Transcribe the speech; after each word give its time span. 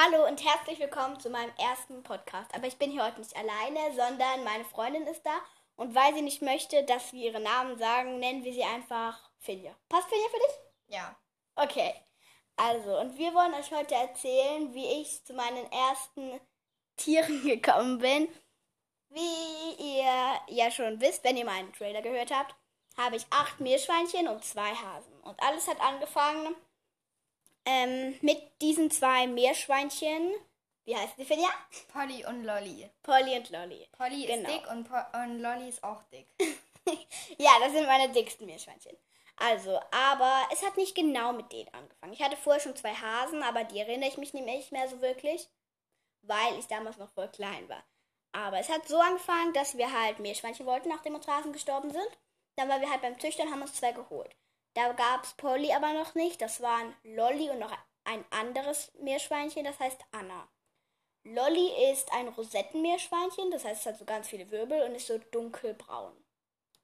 Hallo 0.00 0.28
und 0.28 0.44
herzlich 0.44 0.78
willkommen 0.78 1.18
zu 1.18 1.28
meinem 1.28 1.50
ersten 1.58 2.04
Podcast. 2.04 2.54
Aber 2.54 2.68
ich 2.68 2.76
bin 2.76 2.92
hier 2.92 3.04
heute 3.04 3.18
nicht 3.18 3.36
alleine, 3.36 3.80
sondern 3.96 4.44
meine 4.44 4.64
Freundin 4.64 5.04
ist 5.08 5.26
da. 5.26 5.36
Und 5.74 5.92
weil 5.92 6.14
sie 6.14 6.22
nicht 6.22 6.40
möchte, 6.40 6.84
dass 6.84 7.12
wir 7.12 7.32
ihre 7.32 7.40
Namen 7.40 7.76
sagen, 7.78 8.20
nennen 8.20 8.44
wir 8.44 8.52
sie 8.52 8.62
einfach 8.62 9.18
Finja. 9.40 9.74
Passt 9.88 10.08
Finja 10.08 10.28
für 10.28 10.36
dich? 10.36 10.94
Ja. 10.94 11.16
Okay. 11.56 11.92
Also, 12.54 12.96
und 13.00 13.18
wir 13.18 13.34
wollen 13.34 13.54
euch 13.54 13.72
heute 13.72 13.96
erzählen, 13.96 14.72
wie 14.72 14.86
ich 15.02 15.24
zu 15.24 15.34
meinen 15.34 15.66
ersten 15.72 16.40
Tieren 16.96 17.42
gekommen 17.44 17.98
bin. 17.98 18.28
Wie 19.08 19.98
ihr 19.98 20.40
ja 20.46 20.70
schon 20.70 21.00
wisst, 21.00 21.24
wenn 21.24 21.36
ihr 21.36 21.44
meinen 21.44 21.72
Trailer 21.72 22.02
gehört 22.02 22.30
habt, 22.32 22.54
habe 22.96 23.16
ich 23.16 23.26
acht 23.30 23.58
Meerschweinchen 23.58 24.28
und 24.28 24.44
zwei 24.44 24.70
Hasen. 24.76 25.20
Und 25.22 25.42
alles 25.42 25.66
hat 25.66 25.80
angefangen 25.80 26.54
ähm, 27.68 28.16
mit 28.22 28.40
diesen 28.62 28.90
zwei 28.90 29.26
Meerschweinchen. 29.26 30.32
Wie 30.84 30.96
heißt 30.96 31.18
die 31.18 31.24
Finja? 31.26 31.48
Polly 31.92 32.24
und 32.24 32.44
Lolly. 32.44 32.88
Polly 33.02 33.36
und 33.36 33.50
Lolly. 33.50 33.86
Polly 33.92 34.24
Genau. 34.26 34.48
ist 34.48 34.56
dick 34.56 34.70
und, 34.70 34.84
po 34.88 34.96
und 35.22 35.40
Lolly 35.40 35.68
ist 35.68 35.84
auch 35.84 36.02
dick. 36.04 36.26
Ja, 37.36 37.50
das 37.60 37.72
sind 37.72 37.84
meine 37.86 38.10
dicksten 38.10 38.46
Meerschweinchen. 38.46 38.96
Also, 39.36 39.78
aber 39.90 40.48
es 40.50 40.64
hat 40.64 40.78
nicht 40.78 40.94
genau 40.94 41.34
mit 41.34 41.52
denen 41.52 41.68
angefangen. 41.74 42.14
Ich 42.14 42.22
hatte 42.22 42.38
vorher 42.38 42.62
schon 42.62 42.74
zwei 42.76 42.94
Hasen, 42.94 43.42
aber 43.42 43.64
die 43.64 43.78
erinnere 43.78 44.08
ich 44.08 44.16
mich 44.16 44.32
nicht 44.32 44.72
mehr 44.72 44.88
so 44.88 45.02
wirklich, 45.02 45.48
weil 46.22 46.58
ich 46.58 46.66
damals 46.66 46.96
noch 46.96 47.10
voll 47.10 47.28
klein 47.28 47.68
war. 47.68 47.84
Aber 48.32 48.58
es 48.58 48.70
hat 48.70 48.88
so 48.88 48.98
angefangen, 48.98 49.52
dass 49.52 49.76
wir 49.76 49.92
halt 49.92 50.18
Meerschweinchen 50.18 50.64
wollten, 50.64 50.88
nachdem 50.88 51.14
unsere 51.14 51.36
Hasen 51.36 51.52
gestorben 51.52 51.90
sind. 51.90 52.08
Dann 52.56 52.70
waren 52.70 52.80
wir 52.80 52.90
halt 52.90 53.02
beim 53.02 53.20
Züchtern, 53.20 53.50
haben 53.50 53.60
uns 53.60 53.74
zwei 53.74 53.92
geholt. 53.92 54.34
Da 54.78 54.92
gab 54.92 55.24
es 55.24 55.32
Polly 55.32 55.72
aber 55.72 55.92
noch 55.92 56.14
nicht. 56.14 56.40
Das 56.40 56.60
waren 56.60 56.94
Lolly 57.02 57.50
und 57.50 57.58
noch 57.58 57.76
ein 58.04 58.24
anderes 58.30 58.92
Meerschweinchen, 59.00 59.64
das 59.64 59.80
heißt 59.80 60.00
Anna. 60.12 60.46
Lolly 61.24 61.90
ist 61.90 62.12
ein 62.12 62.28
Rosettenmeerschweinchen, 62.28 63.50
das 63.50 63.64
heißt, 63.64 63.80
es 63.80 63.86
hat 63.86 63.98
so 63.98 64.04
ganz 64.04 64.28
viele 64.28 64.48
Wirbel 64.52 64.82
und 64.82 64.94
ist 64.94 65.08
so 65.08 65.18
dunkelbraun. 65.18 66.12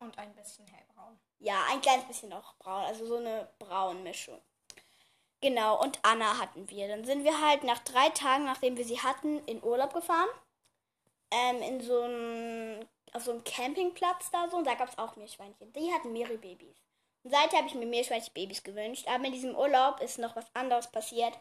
Und 0.01 0.19
ein 0.19 0.35
bisschen 0.35 0.67
hellbraun. 0.67 1.21
Ja, 1.39 1.67
ein 1.71 1.81
kleines 1.83 2.05
bisschen 2.07 2.31
noch 2.31 2.57
braun, 2.57 2.85
also 2.85 3.07
so 3.07 3.19
eine 3.19 3.49
Braunmischung. 3.61 4.43
Genau, 5.41 5.81
und 5.81 6.01
Anna 6.03 6.41
hatten 6.41 6.69
wir. 6.71 6.89
Dann 6.89 7.05
sind 7.05 7.23
wir 7.23 7.41
halt 7.41 7.63
nach 7.63 7.79
drei 7.85 8.09
Tagen, 8.09 8.45
nachdem 8.45 8.77
wir 8.77 8.85
sie 8.85 9.01
hatten, 9.01 9.39
in 9.47 9.63
Urlaub 9.63 9.95
gefahren. 9.95 10.31
Ähm, 11.31 11.63
in 11.63 11.81
so 11.81 12.01
einem, 12.01 12.89
auf 13.13 13.23
so 13.23 13.31
einem 13.31 13.45
Campingplatz 13.45 14.33
da 14.33 14.49
so. 14.49 14.57
Und 14.57 14.67
da 14.67 14.75
gab 14.75 14.89
es 14.89 14.99
auch 14.99 15.15
Meerschweinchen. 15.15 15.73
Die 15.75 15.93
hatten 15.93 16.13
mehrere 16.13 16.39
Babys. 16.39 16.84
Und 17.25 17.31
seither 17.31 17.59
habe 17.59 17.69
ich 17.69 17.75
mir 17.75 17.87
Meerschweinchen-Babys 17.87 18.63
gewünscht. 18.63 19.07
Aber 19.09 19.25
in 19.25 19.33
diesem 19.33 19.57
Urlaub 19.57 20.01
ist 20.01 20.19
noch 20.19 20.37
was 20.37 20.55
anderes 20.55 20.91
passiert. 20.91 21.39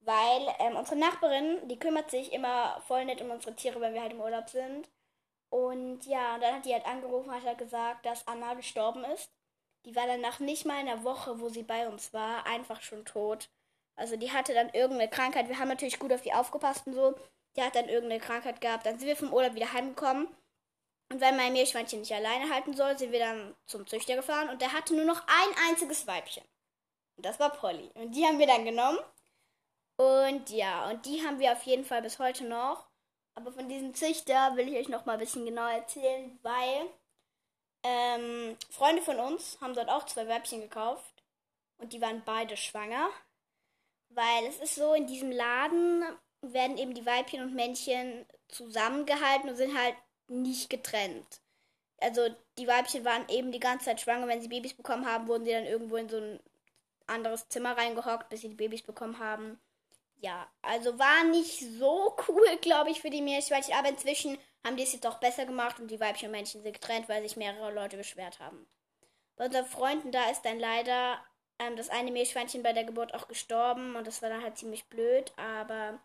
Weil 0.00 0.54
ähm, 0.58 0.76
unsere 0.76 0.98
Nachbarin, 0.98 1.66
die 1.68 1.78
kümmert 1.78 2.10
sich 2.10 2.32
immer 2.32 2.80
voll 2.86 3.04
nett 3.04 3.20
um 3.22 3.30
unsere 3.30 3.54
Tiere, 3.54 3.80
wenn 3.80 3.94
wir 3.94 4.02
halt 4.02 4.12
im 4.12 4.20
Urlaub 4.20 4.48
sind. 4.50 4.88
Und 5.48 6.06
ja, 6.06 6.38
dann 6.38 6.56
hat 6.56 6.64
die 6.64 6.72
halt 6.72 6.86
angerufen, 6.86 7.30
hat 7.30 7.44
halt 7.44 7.58
gesagt, 7.58 8.06
dass 8.06 8.26
Anna 8.26 8.54
gestorben 8.54 9.04
ist. 9.04 9.30
Die 9.84 9.94
war 9.96 10.06
dann 10.06 10.20
nach 10.20 10.40
nicht 10.40 10.64
mal 10.64 10.76
einer 10.76 11.04
Woche, 11.04 11.40
wo 11.40 11.48
sie 11.48 11.62
bei 11.62 11.88
uns 11.88 12.12
war, 12.12 12.46
einfach 12.46 12.82
schon 12.82 13.04
tot. 13.04 13.48
Also 13.96 14.16
die 14.16 14.32
hatte 14.32 14.54
dann 14.54 14.70
irgendeine 14.70 15.10
Krankheit. 15.10 15.48
Wir 15.48 15.58
haben 15.58 15.68
natürlich 15.68 15.98
gut 15.98 16.12
auf 16.12 16.22
die 16.22 16.32
aufgepasst 16.32 16.86
und 16.86 16.94
so. 16.94 17.14
Die 17.56 17.62
hat 17.62 17.74
dann 17.76 17.88
irgendeine 17.88 18.20
Krankheit 18.20 18.60
gehabt. 18.60 18.86
Dann 18.86 18.98
sind 18.98 19.08
wir 19.08 19.16
vom 19.16 19.32
Urlaub 19.32 19.54
wieder 19.54 19.72
heimgekommen. 19.72 20.28
Und 21.12 21.20
weil 21.20 21.36
mein 21.36 21.52
Meerschweinchen 21.52 22.00
nicht 22.00 22.14
alleine 22.14 22.48
halten 22.48 22.74
soll, 22.74 22.96
sind 22.96 23.12
wir 23.12 23.18
dann 23.18 23.54
zum 23.66 23.86
Züchter 23.86 24.16
gefahren. 24.16 24.48
Und 24.48 24.62
der 24.62 24.72
hatte 24.72 24.96
nur 24.96 25.04
noch 25.04 25.20
ein 25.26 25.68
einziges 25.68 26.06
Weibchen. 26.06 26.42
Und 27.16 27.26
das 27.26 27.38
war 27.38 27.52
Polly. 27.52 27.90
Und 27.92 28.12
die 28.12 28.24
haben 28.24 28.38
wir 28.38 28.46
dann 28.46 28.64
genommen. 28.64 28.98
Und 29.96 30.48
ja, 30.48 30.88
und 30.88 31.04
die 31.04 31.22
haben 31.22 31.38
wir 31.38 31.52
auf 31.52 31.64
jeden 31.64 31.84
Fall 31.84 32.00
bis 32.00 32.18
heute 32.18 32.44
noch. 32.44 32.86
Aber 33.34 33.52
von 33.52 33.68
diesem 33.68 33.94
Züchter 33.94 34.56
will 34.56 34.68
ich 34.68 34.76
euch 34.76 34.88
noch 34.88 35.04
mal 35.04 35.12
ein 35.12 35.18
bisschen 35.18 35.44
genauer 35.44 35.72
erzählen, 35.72 36.38
weil 36.42 36.88
ähm, 37.82 38.56
Freunde 38.70 39.02
von 39.02 39.20
uns 39.20 39.58
haben 39.60 39.74
dort 39.74 39.90
auch 39.90 40.06
zwei 40.06 40.26
Weibchen 40.28 40.62
gekauft 40.62 41.22
und 41.76 41.92
die 41.92 42.00
waren 42.00 42.22
beide 42.24 42.56
schwanger. 42.56 43.10
Weil 44.08 44.46
es 44.46 44.56
ist 44.60 44.76
so, 44.76 44.94
in 44.94 45.06
diesem 45.06 45.30
Laden 45.30 46.04
werden 46.40 46.78
eben 46.78 46.94
die 46.94 47.04
Weibchen 47.04 47.42
und 47.42 47.54
Männchen 47.54 48.24
zusammengehalten 48.48 49.50
und 49.50 49.56
sind 49.56 49.76
halt 49.76 49.94
nicht 50.28 50.70
getrennt. 50.70 51.40
Also 52.00 52.28
die 52.58 52.66
Weibchen 52.66 53.04
waren 53.04 53.28
eben 53.28 53.52
die 53.52 53.60
ganze 53.60 53.86
Zeit 53.86 54.00
schwanger. 54.00 54.26
Wenn 54.26 54.40
sie 54.40 54.48
Babys 54.48 54.74
bekommen 54.74 55.06
haben, 55.06 55.28
wurden 55.28 55.44
sie 55.44 55.52
dann 55.52 55.66
irgendwo 55.66 55.96
in 55.96 56.08
so 56.08 56.18
ein 56.18 56.40
anderes 57.06 57.48
Zimmer 57.48 57.76
reingehockt, 57.76 58.28
bis 58.28 58.40
sie 58.40 58.48
die 58.48 58.56
Babys 58.56 58.82
bekommen 58.82 59.18
haben. 59.18 59.60
Ja, 60.16 60.48
also 60.62 60.98
war 60.98 61.24
nicht 61.24 61.60
so 61.60 62.16
cool, 62.28 62.56
glaube 62.60 62.90
ich, 62.90 63.00
für 63.00 63.10
die 63.10 63.22
Meerschweinchen. 63.22 63.74
Aber 63.74 63.88
inzwischen 63.88 64.38
haben 64.64 64.76
die 64.76 64.84
es 64.84 64.92
jetzt 64.92 65.06
auch 65.06 65.18
besser 65.18 65.46
gemacht 65.46 65.80
und 65.80 65.90
die 65.90 66.00
Weibchen 66.00 66.28
und 66.28 66.32
Männchen 66.32 66.62
sind 66.62 66.72
getrennt, 66.72 67.08
weil 67.08 67.22
sich 67.22 67.36
mehrere 67.36 67.72
Leute 67.72 67.96
beschwert 67.96 68.38
haben. 68.40 68.66
Bei 69.36 69.46
unseren 69.46 69.66
Freunden 69.66 70.12
da 70.12 70.30
ist 70.30 70.42
dann 70.42 70.60
leider 70.60 71.18
ähm, 71.58 71.76
das 71.76 71.88
eine 71.90 72.12
Meerschweinchen 72.12 72.62
bei 72.62 72.72
der 72.72 72.84
Geburt 72.84 73.14
auch 73.14 73.28
gestorben 73.28 73.96
und 73.96 74.06
das 74.06 74.22
war 74.22 74.28
dann 74.28 74.42
halt 74.42 74.58
ziemlich 74.58 74.84
blöd, 74.86 75.32
aber 75.36 76.00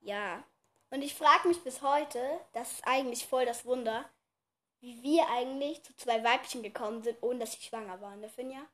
ja. 0.00 0.44
Und 0.90 1.02
ich 1.02 1.14
frage 1.14 1.48
mich 1.48 1.62
bis 1.62 1.82
heute, 1.82 2.18
das 2.52 2.72
ist 2.72 2.86
eigentlich 2.86 3.26
voll 3.26 3.46
das 3.46 3.64
Wunder, 3.64 4.08
wie 4.80 5.02
wir 5.02 5.28
eigentlich 5.28 5.82
zu 5.84 5.94
zwei 5.96 6.22
Weibchen 6.24 6.62
gekommen 6.62 7.02
sind, 7.02 7.22
ohne 7.22 7.40
dass 7.40 7.52
sie 7.52 7.62
schwanger 7.62 8.00
waren, 8.00 8.20
ne, 8.20 8.28
Finja? 8.28 8.66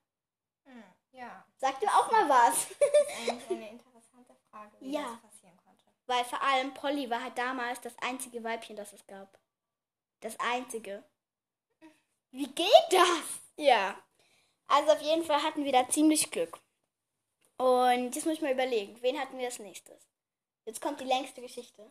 Hm, 0.64 0.84
ja. 1.12 1.44
Sag 1.58 1.78
dir 1.80 1.88
auch 1.88 2.10
mal 2.10 2.28
was. 2.28 2.68
Das 2.68 2.78
ist 2.78 3.28
eigentlich 3.30 3.50
eine 3.50 3.70
interessante 3.70 4.34
Frage, 4.50 4.72
wie 4.80 4.92
Ja. 4.92 5.02
das 5.02 5.30
passieren 5.30 5.56
konnte. 5.64 5.84
Weil 6.06 6.24
vor 6.24 6.40
allem 6.42 6.72
Polly 6.74 7.10
war 7.10 7.22
halt 7.22 7.36
damals 7.36 7.80
das 7.80 7.98
einzige 7.98 8.42
Weibchen, 8.44 8.76
das 8.76 8.92
es 8.92 9.06
gab. 9.06 9.38
Das 10.20 10.38
einzige. 10.40 11.04
Wie 12.30 12.46
geht 12.48 12.86
das? 12.90 13.40
Ja. 13.56 13.98
Also 14.68 14.92
auf 14.92 15.02
jeden 15.02 15.24
Fall 15.24 15.42
hatten 15.42 15.64
wir 15.64 15.72
da 15.72 15.88
ziemlich 15.88 16.30
Glück. 16.30 16.58
Und 17.56 18.14
jetzt 18.14 18.24
muss 18.26 18.34
ich 18.34 18.42
mal 18.42 18.52
überlegen, 18.52 19.00
wen 19.02 19.18
hatten 19.18 19.38
wir 19.38 19.46
als 19.46 19.58
nächstes? 19.58 20.06
Jetzt 20.66 20.80
kommt 20.80 21.00
die 21.00 21.04
längste 21.04 21.40
Geschichte. 21.40 21.90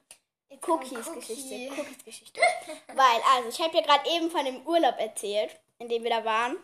Jetzt 0.50 0.68
Cookies 0.68 1.08
Cookie. 1.08 1.20
Geschichte. 1.20 1.82
Cookies 1.82 2.04
Geschichte. 2.04 2.42
Weil, 2.88 3.22
also, 3.34 3.50
ich 3.50 3.60
habe 3.60 3.76
ja 3.76 3.82
gerade 3.82 4.08
eben 4.10 4.30
von 4.30 4.46
dem 4.46 4.66
Urlaub 4.68 5.00
erzählt, 5.00 5.58
in 5.80 5.90
dem 5.90 6.04
wir 6.04 6.12
da 6.12 6.24
waren, 6.24 6.58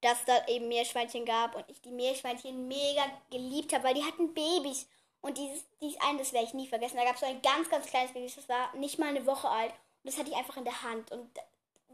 dass 0.00 0.20
es 0.20 0.24
da 0.24 0.46
eben 0.48 0.68
Meerschweinchen 0.68 1.26
gab 1.26 1.54
und 1.54 1.64
ich 1.68 1.80
die 1.82 1.92
Meerschweinchen 1.92 2.66
mega 2.66 3.04
geliebt 3.30 3.72
habe, 3.74 3.84
weil 3.84 3.94
die 3.94 4.04
hatten 4.04 4.32
Babys. 4.32 4.88
Und 5.20 5.36
dieses, 5.36 5.64
dieses 5.82 6.00
eine, 6.00 6.18
das 6.18 6.32
werde 6.32 6.46
ich 6.46 6.54
nie 6.54 6.66
vergessen. 6.66 6.96
Da 6.96 7.04
gab 7.04 7.14
es 7.14 7.20
so 7.20 7.26
ein 7.26 7.42
ganz, 7.42 7.68
ganz 7.68 7.86
kleines 7.86 8.12
Baby, 8.12 8.32
das 8.34 8.48
war 8.48 8.74
nicht 8.76 8.98
mal 8.98 9.10
eine 9.10 9.26
Woche 9.26 9.48
alt. 9.48 9.72
Und 10.02 10.10
das 10.10 10.18
hatte 10.18 10.30
ich 10.30 10.36
einfach 10.36 10.56
in 10.56 10.64
der 10.64 10.82
Hand. 10.82 11.12
Und 11.12 11.28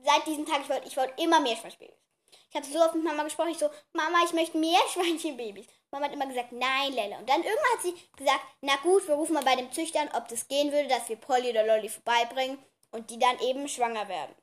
seit 0.04 0.24
diesem 0.28 0.46
Tag, 0.46 0.60
ich 0.62 0.68
wollte 0.68 0.86
ich 0.86 0.96
wollte 0.96 1.20
immer 1.20 1.40
Meerschweinchenbabys. 1.40 2.05
Ich 2.50 2.56
habe 2.56 2.66
so 2.66 2.78
oft 2.80 2.94
mit 2.94 3.04
Mama 3.04 3.24
gesprochen, 3.24 3.50
ich 3.50 3.58
so, 3.58 3.68
Mama, 3.92 4.18
ich 4.24 4.32
möchte 4.32 4.58
Meerschweinchenbabys. 4.58 5.66
Mama 5.90 6.06
hat 6.06 6.12
immer 6.12 6.26
gesagt, 6.26 6.52
nein, 6.52 6.92
Lelle. 6.92 7.18
Und 7.18 7.28
dann 7.28 7.42
irgendwann 7.42 7.72
hat 7.74 7.82
sie 7.82 7.94
gesagt, 8.16 8.40
na 8.60 8.76
gut, 8.76 9.06
wir 9.06 9.14
rufen 9.14 9.34
mal 9.34 9.44
bei 9.44 9.56
dem 9.56 9.70
Züchter 9.72 10.00
an, 10.00 10.10
ob 10.14 10.28
das 10.28 10.48
gehen 10.48 10.72
würde, 10.72 10.88
dass 10.88 11.08
wir 11.08 11.16
Polly 11.16 11.50
oder 11.50 11.66
Lolly 11.66 11.88
vorbeibringen 11.88 12.58
und 12.92 13.10
die 13.10 13.18
dann 13.18 13.38
eben 13.40 13.68
schwanger 13.68 14.08
werden. 14.08 14.34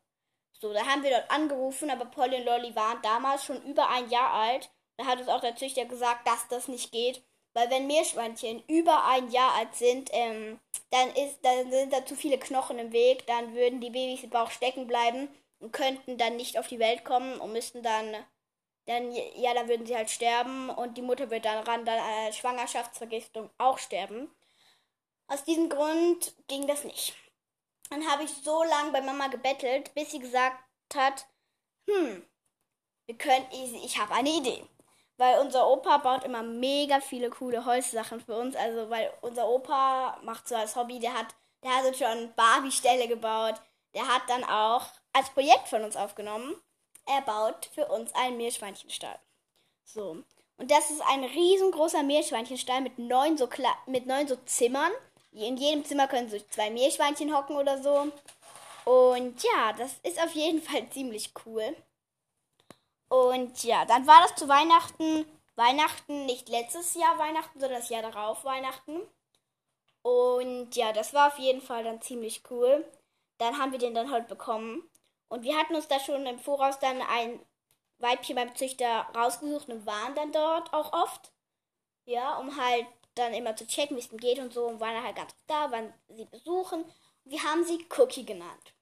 So, 0.60 0.72
da 0.72 0.86
haben 0.86 1.04
wir 1.04 1.10
dort 1.10 1.30
angerufen, 1.30 1.90
aber 1.90 2.06
Polly 2.06 2.38
und 2.38 2.46
Lolly 2.46 2.76
waren 2.76 3.02
damals 3.02 3.44
schon 3.44 3.62
über 3.64 3.90
ein 3.90 4.10
Jahr 4.10 4.32
alt. 4.32 4.70
Da 4.98 5.06
hat 5.06 5.20
uns 5.20 5.28
auch 5.28 5.42
der 5.42 5.56
Züchter 5.56 5.86
gesagt, 5.86 6.28
dass 6.28 6.48
das 6.48 6.68
nicht 6.68 6.92
geht. 6.92 7.24
Weil 7.54 7.70
wenn 7.70 7.88
Meerschweinchen 7.88 8.64
über 8.68 9.06
ein 9.06 9.30
Jahr 9.30 9.54
alt 9.56 9.76
sind, 9.76 10.10
ähm, 10.12 10.60
dann, 10.90 11.10
ist, 11.10 11.40
dann 11.44 11.70
sind 11.72 11.94
da 11.94 12.06
zu 12.06 12.16
viele 12.16 12.40
Knochen 12.40 12.80
im 12.80 12.92
Weg, 12.92 13.28
dann 13.28 13.54
würden 13.54 13.80
die 13.80 13.92
Babys 13.92 14.24
im 14.24 14.30
Bauch 14.30 14.50
stecken 14.50 14.88
bleiben 14.88 15.30
könnten 15.72 16.18
dann 16.18 16.36
nicht 16.36 16.58
auf 16.58 16.68
die 16.68 16.80
Welt 16.80 17.06
kommen 17.06 17.40
und 17.40 17.54
müssten 17.54 17.84
dann, 17.84 18.16
dann 18.86 19.12
ja, 19.12 19.54
dann 19.54 19.68
würden 19.68 19.86
sie 19.86 19.96
halt 19.96 20.10
sterben 20.10 20.70
und 20.70 20.98
die 20.98 21.02
Mutter 21.02 21.30
wird 21.30 21.46
dann 21.46 21.64
ran, 21.64 21.86
dann 21.86 22.00
äh, 22.00 22.34
Schwangerschaftsvergiftung 22.34 23.50
auch 23.58 23.78
sterben. 23.78 24.30
Aus 25.28 25.44
diesem 25.44 25.70
Grund 25.70 26.34
ging 26.48 26.68
das 26.68 26.84
nicht. 26.84 27.16
Dann 27.90 28.08
habe 28.10 28.24
ich 28.24 28.32
so 28.32 28.64
lange 28.64 28.92
bei 28.92 29.02
Mama 29.02 29.28
gebettelt, 29.28 29.94
bis 29.94 30.12
sie 30.12 30.20
gesagt 30.20 30.58
hat, 30.94 31.28
hm, 31.88 32.24
wir 33.06 33.18
können, 33.18 33.46
ich, 33.52 33.74
ich 33.86 33.98
habe 34.00 34.14
eine 34.14 34.30
Idee. 34.30 34.64
Weil 35.18 35.40
unser 35.40 35.68
Opa 35.68 35.98
baut 35.98 36.24
immer 36.24 36.42
mega 36.42 37.00
viele 37.00 37.30
coole 37.30 37.66
Holzsachen 37.66 38.20
für 38.22 38.36
uns. 38.36 38.56
Also, 38.56 38.90
weil 38.90 39.14
unser 39.22 39.48
Opa 39.48 40.20
macht 40.24 40.48
so 40.48 40.56
als 40.56 40.76
Hobby, 40.76 41.00
der 41.00 41.14
hat, 41.14 41.36
der 41.64 41.72
hat 41.76 41.96
schon 41.96 42.34
Barbie-Ställe 42.36 43.08
gebaut. 43.08 43.56
Der 43.94 44.08
hat 44.08 44.24
dann 44.28 44.44
auch 44.44 44.88
als 45.14 45.30
Projekt 45.30 45.68
von 45.68 45.84
uns 45.84 45.96
aufgenommen, 45.96 46.56
er 47.06 47.22
baut 47.22 47.70
für 47.74 47.88
uns 47.88 48.14
einen 48.16 48.38
Meerschweinchenstall. 48.38 49.20
So. 49.84 50.24
Und 50.58 50.72
das 50.72 50.92
ist 50.92 51.02
ein 51.02 51.24
riesengroßer 51.24 52.04
Meerschweinchenstall 52.04 52.82
mit 52.82 53.00
neun 53.00 53.38
so, 53.38 53.48
Kla 53.48 53.76
mit 53.86 54.06
neun 54.06 54.28
so 54.28 54.36
Zimmern. 54.46 54.92
In 55.32 55.58
jedem 55.58 55.84
Zimmer 55.84 56.08
können 56.08 56.30
so 56.30 56.38
zwei 56.50 56.70
Meerschweinchen 56.70 57.36
hocken 57.36 57.56
oder 57.56 57.82
so. 57.82 58.12
Und 58.86 59.44
ja, 59.44 59.74
das 59.74 59.96
ist 60.04 60.22
auf 60.22 60.32
jeden 60.34 60.62
Fall 60.68 60.90
ziemlich 60.90 61.32
cool. 61.46 61.76
Und 63.10 63.64
ja, 63.64 63.86
dann 63.86 64.08
war 64.08 64.22
das 64.22 64.36
zu 64.36 64.48
Weihnachten. 64.48 65.26
Weihnachten, 65.56 66.26
nicht 66.26 66.50
letztes 66.50 66.96
Jahr 66.96 67.18
Weihnachten, 67.20 67.60
sondern 67.60 67.80
das 67.80 67.90
Jahr 67.90 68.02
darauf 68.02 68.44
Weihnachten. 68.44 69.02
Und 70.02 70.76
ja, 70.76 70.92
das 70.94 71.14
war 71.14 71.28
auf 71.28 71.40
jeden 71.40 71.62
Fall 71.62 71.84
dann 71.84 72.02
ziemlich 72.02 72.42
cool. 72.50 72.86
Dann 73.38 73.58
haben 73.58 73.72
wir 73.72 73.80
den 73.80 73.94
dann 73.94 74.12
halt 74.12 74.28
bekommen. 74.28 74.84
Und 75.34 75.42
wir 75.42 75.58
hatten 75.58 75.74
uns 75.74 75.88
da 75.88 76.00
schon 76.00 76.28
im 76.28 76.38
Voraus 76.38 76.78
dann 76.78 77.02
ein 77.02 77.44
Weibchen 77.98 78.36
beim 78.36 78.56
Züchter 78.56 79.08
rausgesucht 79.16 79.68
und 79.68 79.84
waren 79.88 80.14
dann 80.14 80.32
dort 80.32 80.72
auch 80.74 80.94
oft. 80.94 81.32
Ja, 82.06 82.38
um 82.38 82.56
halt 82.56 82.86
dann 83.16 83.34
immer 83.34 83.56
zu 83.56 83.66
checken, 83.66 83.98
wie 83.98 84.02
es 84.02 84.12
ihm 84.12 84.20
geht 84.20 84.38
und 84.38 84.54
so. 84.54 84.68
Und 84.68 84.80
waren 84.80 85.04
halt 85.04 85.16
ganz 85.16 85.32
oft 85.32 85.50
da, 85.50 85.72
waren 85.72 85.92
sie 86.10 86.26
besuchen. 86.26 86.84
Und 86.84 86.94
wir 87.32 87.42
haben 87.42 87.64
sie 87.64 87.84
Cookie 87.98 88.24
genannt. 88.24 88.76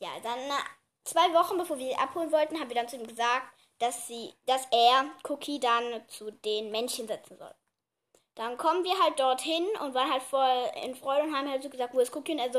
Ja, 0.00 0.10
dann 0.22 0.38
äh, 0.38 0.62
zwei 1.04 1.32
Wochen 1.32 1.56
bevor 1.56 1.78
wir 1.78 1.86
sie 1.86 1.96
abholen 1.96 2.30
wollten, 2.30 2.60
haben 2.60 2.68
wir 2.68 2.76
dann 2.76 2.88
zu 2.88 2.96
ihm 2.96 3.06
gesagt, 3.06 3.46
dass 3.78 4.06
sie, 4.06 4.34
dass 4.44 4.66
er 4.70 5.06
Cookie 5.30 5.60
dann 5.60 6.06
zu 6.08 6.30
den 6.30 6.70
Männchen 6.70 7.06
setzen 7.06 7.38
soll. 7.38 7.54
Dann 8.34 8.58
kommen 8.58 8.84
wir 8.84 9.02
halt 9.02 9.18
dorthin 9.18 9.66
und 9.82 9.94
waren 9.94 10.12
halt 10.12 10.24
voll 10.24 10.70
in 10.84 10.94
Freude 10.94 11.22
und 11.22 11.34
haben 11.34 11.48
halt 11.48 11.62
so 11.62 11.70
gesagt, 11.70 11.94
wo 11.94 12.00
ist 12.00 12.14
Cookie? 12.14 12.32
Und 12.32 12.38
er 12.40 12.52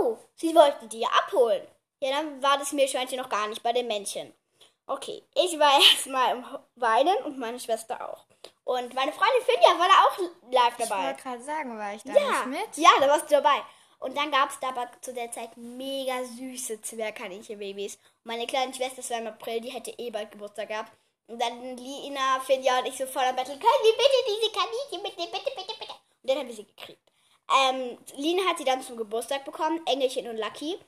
oh, 0.00 0.16
sie 0.34 0.54
wollten 0.54 0.88
die 0.88 1.06
abholen. 1.06 1.66
Ja, 2.00 2.10
dann 2.16 2.42
war 2.42 2.58
das 2.58 2.72
Meerschweinchen 2.72 3.18
noch 3.18 3.28
gar 3.28 3.46
nicht 3.48 3.62
bei 3.62 3.72
den 3.72 3.86
Männchen. 3.88 4.32
Okay, 4.86 5.22
ich 5.34 5.58
war 5.58 5.72
erstmal 5.90 6.36
im 6.36 6.44
Weinen 6.76 7.18
und 7.24 7.38
meine 7.38 7.58
Schwester 7.60 8.08
auch. 8.08 8.24
Und 8.64 8.94
meine 8.94 9.12
Freundin 9.12 9.42
Finja 9.44 9.78
war 9.78 9.88
da 9.88 9.94
auch 10.04 10.18
live 10.52 10.78
Ich 10.78 10.86
dabei. 10.88 11.06
wollte 11.08 11.22
gerade 11.22 11.42
sagen, 11.42 11.78
war 11.78 11.94
ich 11.94 12.02
da 12.02 12.12
Ja, 12.12 12.46
nicht 12.46 12.46
mit? 12.46 12.76
ja, 12.76 12.90
da 13.00 13.08
warst 13.08 13.30
du 13.30 13.34
dabei. 13.34 13.62
Und 14.00 14.16
dann 14.16 14.30
gab 14.30 14.50
es 14.50 14.60
da 14.60 14.68
aber 14.68 14.88
zu 15.00 15.12
der 15.12 15.32
Zeit 15.32 15.56
mega 15.56 16.22
süße 16.24 16.80
Zwergkaninchenbabys. 16.82 17.96
Und 17.96 18.02
meine 18.24 18.46
kleine 18.46 18.72
Schwester, 18.72 18.96
das 18.96 19.10
war 19.10 19.18
im 19.18 19.26
April, 19.26 19.60
die 19.60 19.70
hätte 19.70 19.90
eh 19.98 20.10
bald 20.10 20.30
Geburtstag 20.30 20.68
gehabt. 20.68 20.92
Und 21.26 21.42
dann 21.42 21.76
Lina, 21.76 22.40
Finja 22.46 22.78
und 22.78 22.86
ich 22.86 22.96
so 22.96 23.06
voll 23.06 23.24
am 23.24 23.34
Battle, 23.36 23.54
können 23.58 23.82
wir 23.82 23.92
bitte 23.92 24.24
diese 24.28 24.52
Kaninchen 24.52 25.02
mitnehmen, 25.02 25.32
bitte, 25.32 25.50
bitte, 25.56 25.78
bitte. 25.78 25.92
Und 25.92 26.30
dann 26.30 26.38
haben 26.38 26.46
wir 26.48 26.54
sie 26.54 26.64
gekriegt. 26.64 27.07
Ähm, 27.50 27.98
Lina 28.16 28.42
hat 28.48 28.58
sie 28.58 28.64
dann 28.64 28.82
zum 28.82 28.96
Geburtstag 28.96 29.44
bekommen, 29.44 29.80
Engelchen 29.86 30.28
und 30.28 30.36
Lucky. 30.36 30.78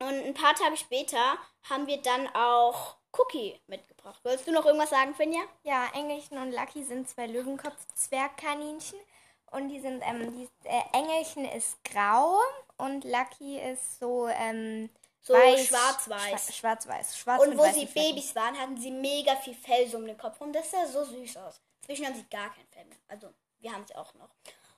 Und 0.00 0.08
ein 0.24 0.34
paar 0.34 0.54
Tage 0.54 0.76
später 0.76 1.38
haben 1.68 1.86
wir 1.86 2.00
dann 2.02 2.28
auch 2.34 2.96
Cookie 3.18 3.60
mitgebracht. 3.66 4.20
Wolltest 4.24 4.46
du 4.48 4.52
noch 4.52 4.64
irgendwas 4.64 4.90
sagen, 4.90 5.14
Finja? 5.14 5.42
Ja, 5.62 5.88
Engelchen 5.94 6.38
und 6.38 6.52
Lucky 6.52 6.82
sind 6.82 7.08
zwei 7.08 7.26
Löwenkopf-Zwergkaninchen. 7.26 8.98
Und 9.50 9.68
die 9.68 9.80
sind, 9.80 10.02
ähm, 10.06 10.34
die, 10.36 10.48
äh, 10.66 10.82
Engelchen 10.94 11.44
ist 11.44 11.82
grau 11.84 12.38
und 12.78 13.04
Lucky 13.04 13.58
ist 13.60 13.98
so, 13.98 14.26
ähm, 14.28 14.88
So 15.20 15.34
weiß, 15.34 15.66
schwarz-weiß. 15.66 16.48
schwa- 16.48 16.52
Schwarz-weiß. 16.52 17.18
Schwarz 17.18 17.42
Und 17.42 17.58
wo 17.58 17.64
sie. 17.70 17.84
Babys 17.86 18.34
waren, 18.34 18.58
hatten 18.58 18.78
sie 18.80 18.90
mega 18.90 19.36
viel 19.36 19.54
Fell 19.54 19.86
so 19.88 19.98
um 19.98 20.06
den 20.06 20.16
Kopf 20.16 20.40
rum. 20.40 20.52
Das 20.54 20.70
sah 20.70 20.86
so 20.86 21.04
süß 21.04 21.36
aus. 21.36 21.60
Zwischen 21.84 22.06
haben 22.06 22.14
sie 22.14 22.24
gar 22.30 22.48
kein 22.54 22.66
Fell 22.68 22.86
mehr. 22.86 22.96
Also, 23.08 23.28
wir 23.60 23.72
haben 23.72 23.86
sie 23.86 23.94
auch 23.94 24.14
noch. 24.14 24.30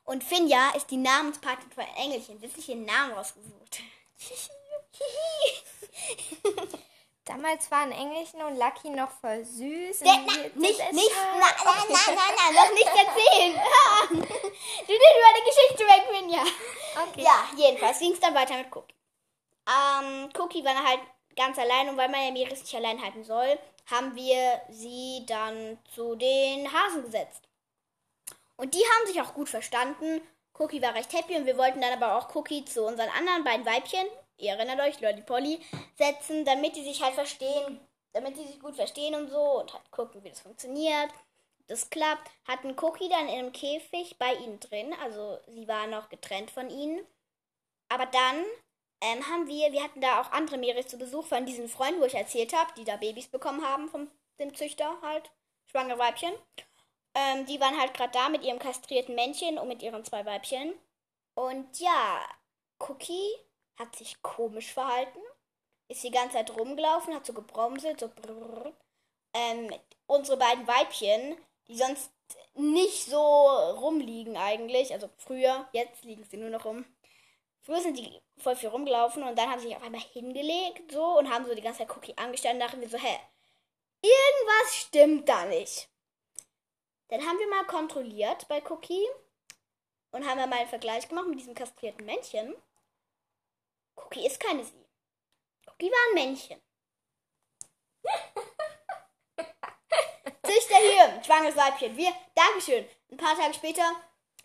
Und 0.05 0.23
Finja 0.23 0.71
ist 0.77 0.91
die 0.91 0.99
Namenspatin 0.99 1.71
von 1.71 1.85
Engelchen. 1.97 2.39
Wir 2.41 2.49
haben 2.49 2.57
sich 2.57 2.69
ihren 2.69 2.85
Namen 2.85 3.13
rausgesucht. 3.13 3.81
Damals 7.25 7.71
waren 7.71 7.91
Engelchen 7.91 8.43
und 8.43 8.59
Lucky 8.59 8.91
noch 8.91 9.11
voll 9.11 9.43
süß. 9.43 10.01
Der, 10.01 10.13
na, 10.27 10.37
nicht, 10.55 10.55
nicht, 10.55 10.61
na, 10.61 10.93
nein, 10.93 11.09
nein, 11.89 11.89
nein, 11.89 12.35
nein, 12.37 12.55
noch 12.55 12.71
nichts 12.75 12.91
erzählen. 12.91 13.55
du 14.11 14.17
nimmst 14.17 14.87
meine 14.87 15.43
Geschichte 15.47 15.85
weg, 15.85 16.05
Finja. 16.13 16.45
Okay. 17.09 17.23
Ja, 17.23 17.49
jedenfalls 17.57 17.99
ging 17.99 18.13
es 18.13 18.21
dann 18.21 18.35
weiter 18.35 18.59
mit 18.59 18.71
Cookie. 18.77 18.95
Ähm, 19.67 20.29
Cookie 20.39 20.63
war 20.65 20.85
halt 20.85 21.01
ganz 21.35 21.59
allein 21.59 21.89
und 21.89 21.97
weil 21.97 22.11
man 22.11 22.23
ja 22.23 22.31
Miris 22.31 22.61
nicht 22.61 22.75
allein 22.75 23.03
halten 23.03 23.25
soll, 23.25 23.59
haben 23.91 24.15
wir 24.15 24.61
sie 24.69 25.25
dann 25.27 25.79
zu 25.95 26.17
den 26.17 26.71
Hasen 26.71 27.05
gesetzt. 27.05 27.44
Und 28.57 28.75
die 28.75 28.83
haben 28.83 29.07
sich 29.07 29.21
auch 29.21 29.35
gut 29.35 29.49
verstanden. 29.49 30.21
Cookie 30.59 30.81
war 30.81 30.95
recht 30.95 31.13
happy 31.13 31.37
und 31.37 31.47
wir 31.47 31.59
wollten 31.59 31.81
dann 31.81 31.93
aber 31.93 32.17
auch 32.17 32.35
Cookie 32.35 32.65
zu 32.65 32.85
unseren 32.85 33.09
anderen 33.11 33.43
beiden 33.43 33.67
Weibchen, 33.67 34.07
ihr 34.37 34.53
erinnert 34.53 34.81
euch, 34.81 35.01
Lolly 35.01 35.23
Polly, 35.23 35.61
setzen, 35.97 36.45
damit 36.45 36.77
die 36.77 36.85
sich 36.85 37.03
halt 37.03 37.15
verstehen, 37.15 37.81
damit 38.13 38.37
die 38.37 38.47
sich 38.47 38.61
gut 38.61 38.77
verstehen 38.77 39.17
und 39.17 39.29
so 39.29 39.61
und 39.61 39.73
halt 39.73 39.91
gucken, 39.91 40.23
wie 40.23 40.31
das 40.31 40.41
funktioniert. 40.41 41.11
Das 41.67 41.91
klappt. 41.91 42.31
Hatten 42.47 42.77
Cookie 42.79 43.09
dann 43.09 43.29
in 43.29 43.39
einem 43.39 43.53
Käfig 43.53 44.17
bei 44.19 44.35
ihnen 44.35 44.61
drin, 44.61 44.95
also 45.03 45.39
sie 45.49 45.67
war 45.67 45.87
noch 45.87 46.09
getrennt 46.09 46.51
von 46.51 46.71
ihnen. 46.71 47.05
Aber 47.89 48.07
dann 48.07 48.45
ähm, 49.01 49.27
haben 49.29 49.49
wir, 49.49 49.73
wir 49.73 49.83
hatten 49.83 50.01
da 50.01 50.21
auch 50.21 50.31
andere 50.33 50.59
Meeres 50.59 50.87
zu 50.87 50.99
Besuch 50.99 51.27
von 51.27 51.47
diesen 51.47 51.69
Freunden, 51.69 52.01
wo 52.01 52.05
ich 52.05 52.15
erzählt 52.15 52.55
habe, 52.55 52.73
die 52.77 52.85
da 52.85 52.97
Babys 52.97 53.29
bekommen 53.29 53.65
haben 53.67 53.89
vom 53.89 54.11
dem 54.39 54.55
Züchter 54.55 55.01
halt, 55.03 55.31
schwangere 55.67 55.99
Weibchen. 55.99 56.33
Ähm, 57.15 57.47
die 57.47 57.61
waren 57.61 57.79
halt 57.81 57.95
gerade 57.95 58.13
da 58.13 58.29
mit 58.29 58.45
ihrem 58.45 58.59
kastrierten 58.59 59.15
Männchen 59.15 59.59
und 59.59 59.69
mit 59.69 59.83
ihren 59.83 60.05
zwei 60.05 60.25
Weibchen. 60.27 60.75
Und 61.35 61.79
ja, 61.79 62.21
Cookie 62.81 63.37
hat 63.79 63.95
sich 63.97 64.21
komisch 64.23 64.73
verhalten, 64.73 65.19
ist 65.89 66.03
die 66.03 66.11
ganze 66.11 66.37
Zeit 66.37 66.57
rumgelaufen, 66.57 67.15
hat 67.15 67.27
so 67.27 67.33
gebromselt, 67.33 68.01
so 68.01 68.09
brrr. 68.09 68.73
Ähm, 69.33 69.73
unsere 70.07 70.37
beiden 70.37 70.67
Weibchen, 70.67 71.37
die 71.69 71.77
sonst 71.77 72.11
nicht 72.55 73.07
so 73.07 73.19
rumliegen 73.19 74.37
eigentlich, 74.37 74.93
also 74.93 75.09
früher, 75.19 75.69
jetzt 75.73 76.05
liegen 76.05 76.25
sie 76.25 76.37
nur 76.37 76.51
noch 76.51 76.65
rum. 76.65 76.85
Früher 77.63 77.81
sind 77.81 77.99
die 77.99 78.21
voll 78.39 78.57
viel 78.57 78.69
rumgelaufen 78.69 79.23
und 79.23 79.39
dann 79.39 79.51
haben 79.51 79.59
sie 79.59 79.69
sich 79.69 79.77
auf 79.77 79.83
einmal 79.83 80.01
hingelegt 80.01 80.93
so 80.93 81.19
und 81.19 81.33
haben 81.33 81.47
so 81.47 81.55
die 81.55 81.63
ganze 81.63 81.81
Zeit 81.81 81.97
Cookie 81.97 82.17
angestellt 82.17 82.55
und 82.55 82.61
dachten 82.61 82.81
wir 82.81 82.89
so, 82.89 82.99
hä, 82.99 83.19
irgendwas 84.03 84.75
stimmt 84.75 85.29
da 85.29 85.47
nicht. 85.47 85.89
Dann 87.15 87.25
haben 87.29 87.39
wir 87.39 87.47
mal 87.49 87.65
kontrolliert 87.65 88.49
bei 88.49 88.61
Cookie 88.69 89.07
und 90.11 90.27
haben 90.27 90.41
wir 90.41 90.49
mal 90.49 90.59
einen 90.59 90.69
Vergleich 90.69 91.09
gemacht 91.09 91.29
mit 91.29 91.39
diesem 91.39 91.55
kastrierten 91.55 92.05
Männchen. 92.05 92.57
Cookie 93.95 94.27
ist 94.27 94.41
keine 94.41 94.65
sie. 94.65 94.85
Cookie 95.69 95.93
war 95.93 96.09
ein 96.09 96.15
Männchen. 96.15 96.61
Züchter 100.43 100.77
hier, 100.77 101.05
ein 101.05 101.23
schwangeres 101.23 101.57
Weibchen. 101.57 101.97
Wir, 101.97 102.13
Dankeschön. 102.35 102.85
Ein 103.13 103.17
paar 103.17 103.37
Tage 103.39 103.55
später 103.55 103.89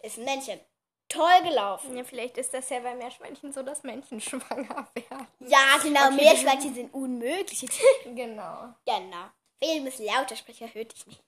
ist 0.04 0.20
ein 0.20 0.26
Männchen. 0.26 0.60
Toll 1.08 1.42
gelaufen. 1.42 1.98
Ja, 1.98 2.04
vielleicht 2.04 2.38
ist 2.38 2.54
das 2.54 2.70
ja 2.70 2.82
bei 2.82 2.94
Meerschweinchen 2.94 3.52
so, 3.52 3.64
dass 3.64 3.82
Männchen 3.82 4.22
schwanger 4.22 4.88
werden. 4.94 5.28
Ja, 5.40 5.80
genau, 5.82 6.06
Okay. 6.10 6.18
Meerschweinchen 6.18 6.76
sind 6.76 6.94
unmöglich. 6.94 7.66
Genau. 8.06 8.76
genau. 8.86 9.26
Will 9.60 9.82
müssen 9.82 10.06
lauter 10.06 10.36
sprechen, 10.36 10.72
hört 10.72 10.94
dich 10.94 11.08
nicht. 11.08 11.24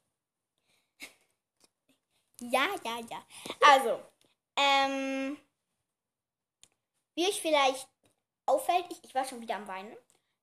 Ja, 2.41 2.67
ja, 2.83 2.99
ja. 3.09 3.23
Also, 3.61 4.01
ähm, 4.55 5.37
wie 7.15 7.27
euch 7.27 7.41
vielleicht 7.41 7.87
auffällt, 8.45 8.85
ich, 8.89 9.03
ich 9.03 9.15
war 9.15 9.25
schon 9.25 9.41
wieder 9.41 9.55
am 9.55 9.67
Weinen 9.67 9.95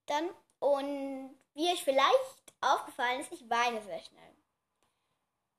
dann. 0.07 0.29
Und 0.61 1.37
wie 1.55 1.71
euch 1.71 1.83
vielleicht 1.85 2.15
aufgefallen 2.61 3.21
ist, 3.21 3.33
ich 3.33 3.49
weine 3.49 3.83
sehr 3.83 4.01
schnell. 4.01 4.35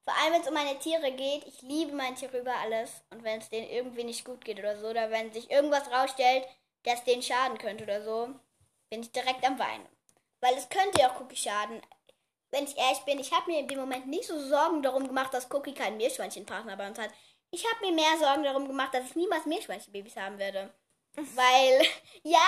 Vor 0.03 0.13
allem, 0.17 0.33
wenn 0.33 0.41
es 0.41 0.47
um 0.47 0.53
meine 0.53 0.79
Tiere 0.79 1.11
geht. 1.11 1.45
Ich 1.45 1.61
liebe 1.61 1.91
meine 1.93 2.15
Tiere 2.15 2.39
über 2.39 2.55
alles. 2.55 3.03
Und 3.09 3.23
wenn 3.23 3.39
es 3.39 3.49
denen 3.49 3.69
irgendwie 3.69 4.03
nicht 4.03 4.25
gut 4.25 4.43
geht 4.43 4.59
oder 4.59 4.77
so, 4.77 4.87
oder 4.87 5.11
wenn 5.11 5.31
sich 5.31 5.51
irgendwas 5.51 5.91
rausstellt, 5.91 6.47
das 6.83 7.03
denen 7.03 7.21
schaden 7.21 7.57
könnte 7.57 7.83
oder 7.83 8.01
so, 8.03 8.29
bin 8.89 9.01
ich 9.01 9.11
direkt 9.11 9.45
am 9.45 9.59
Weinen. 9.59 9.87
Weil 10.41 10.55
es 10.55 10.69
könnte 10.69 11.01
ja 11.01 11.11
auch 11.11 11.21
Cookie 11.21 11.35
schaden. 11.35 11.81
Wenn 12.51 12.63
ich 12.63 12.77
ehrlich 12.77 12.99
bin, 13.01 13.19
ich 13.19 13.31
habe 13.31 13.51
mir 13.51 13.59
in 13.59 13.67
dem 13.67 13.79
Moment 13.79 14.07
nicht 14.07 14.27
so 14.27 14.39
Sorgen 14.39 14.81
darum 14.81 15.07
gemacht, 15.07 15.33
dass 15.33 15.51
Cookie 15.51 15.73
keinen 15.73 15.97
Meerschweinchenpartner 15.97 16.77
bei 16.77 16.87
uns 16.87 16.97
hat. 16.97 17.11
Ich 17.51 17.65
habe 17.65 17.85
mir 17.85 17.91
mehr 17.91 18.17
Sorgen 18.19 18.43
darum 18.43 18.67
gemacht, 18.67 18.93
dass 18.93 19.05
ich 19.05 19.15
niemals 19.15 19.45
Meerschweinchenbabys 19.45 20.15
haben 20.15 20.37
werde. 20.37 20.73
Weil, 21.15 21.85
ja, 22.23 22.47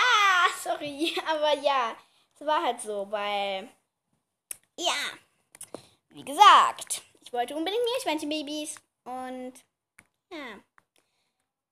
sorry, 0.64 1.16
aber 1.28 1.54
ja, 1.62 1.96
es 2.34 2.46
war 2.46 2.64
halt 2.64 2.82
so, 2.82 3.10
weil, 3.12 3.70
ja, 4.78 4.94
wie 6.10 6.26
gesagt, 6.26 7.04
ich 7.22 7.32
wollte 7.34 7.56
unbedingt 7.56 7.84
Meerschweinchenbabys 7.84 8.76
und, 9.04 9.54
ja. 10.32 10.60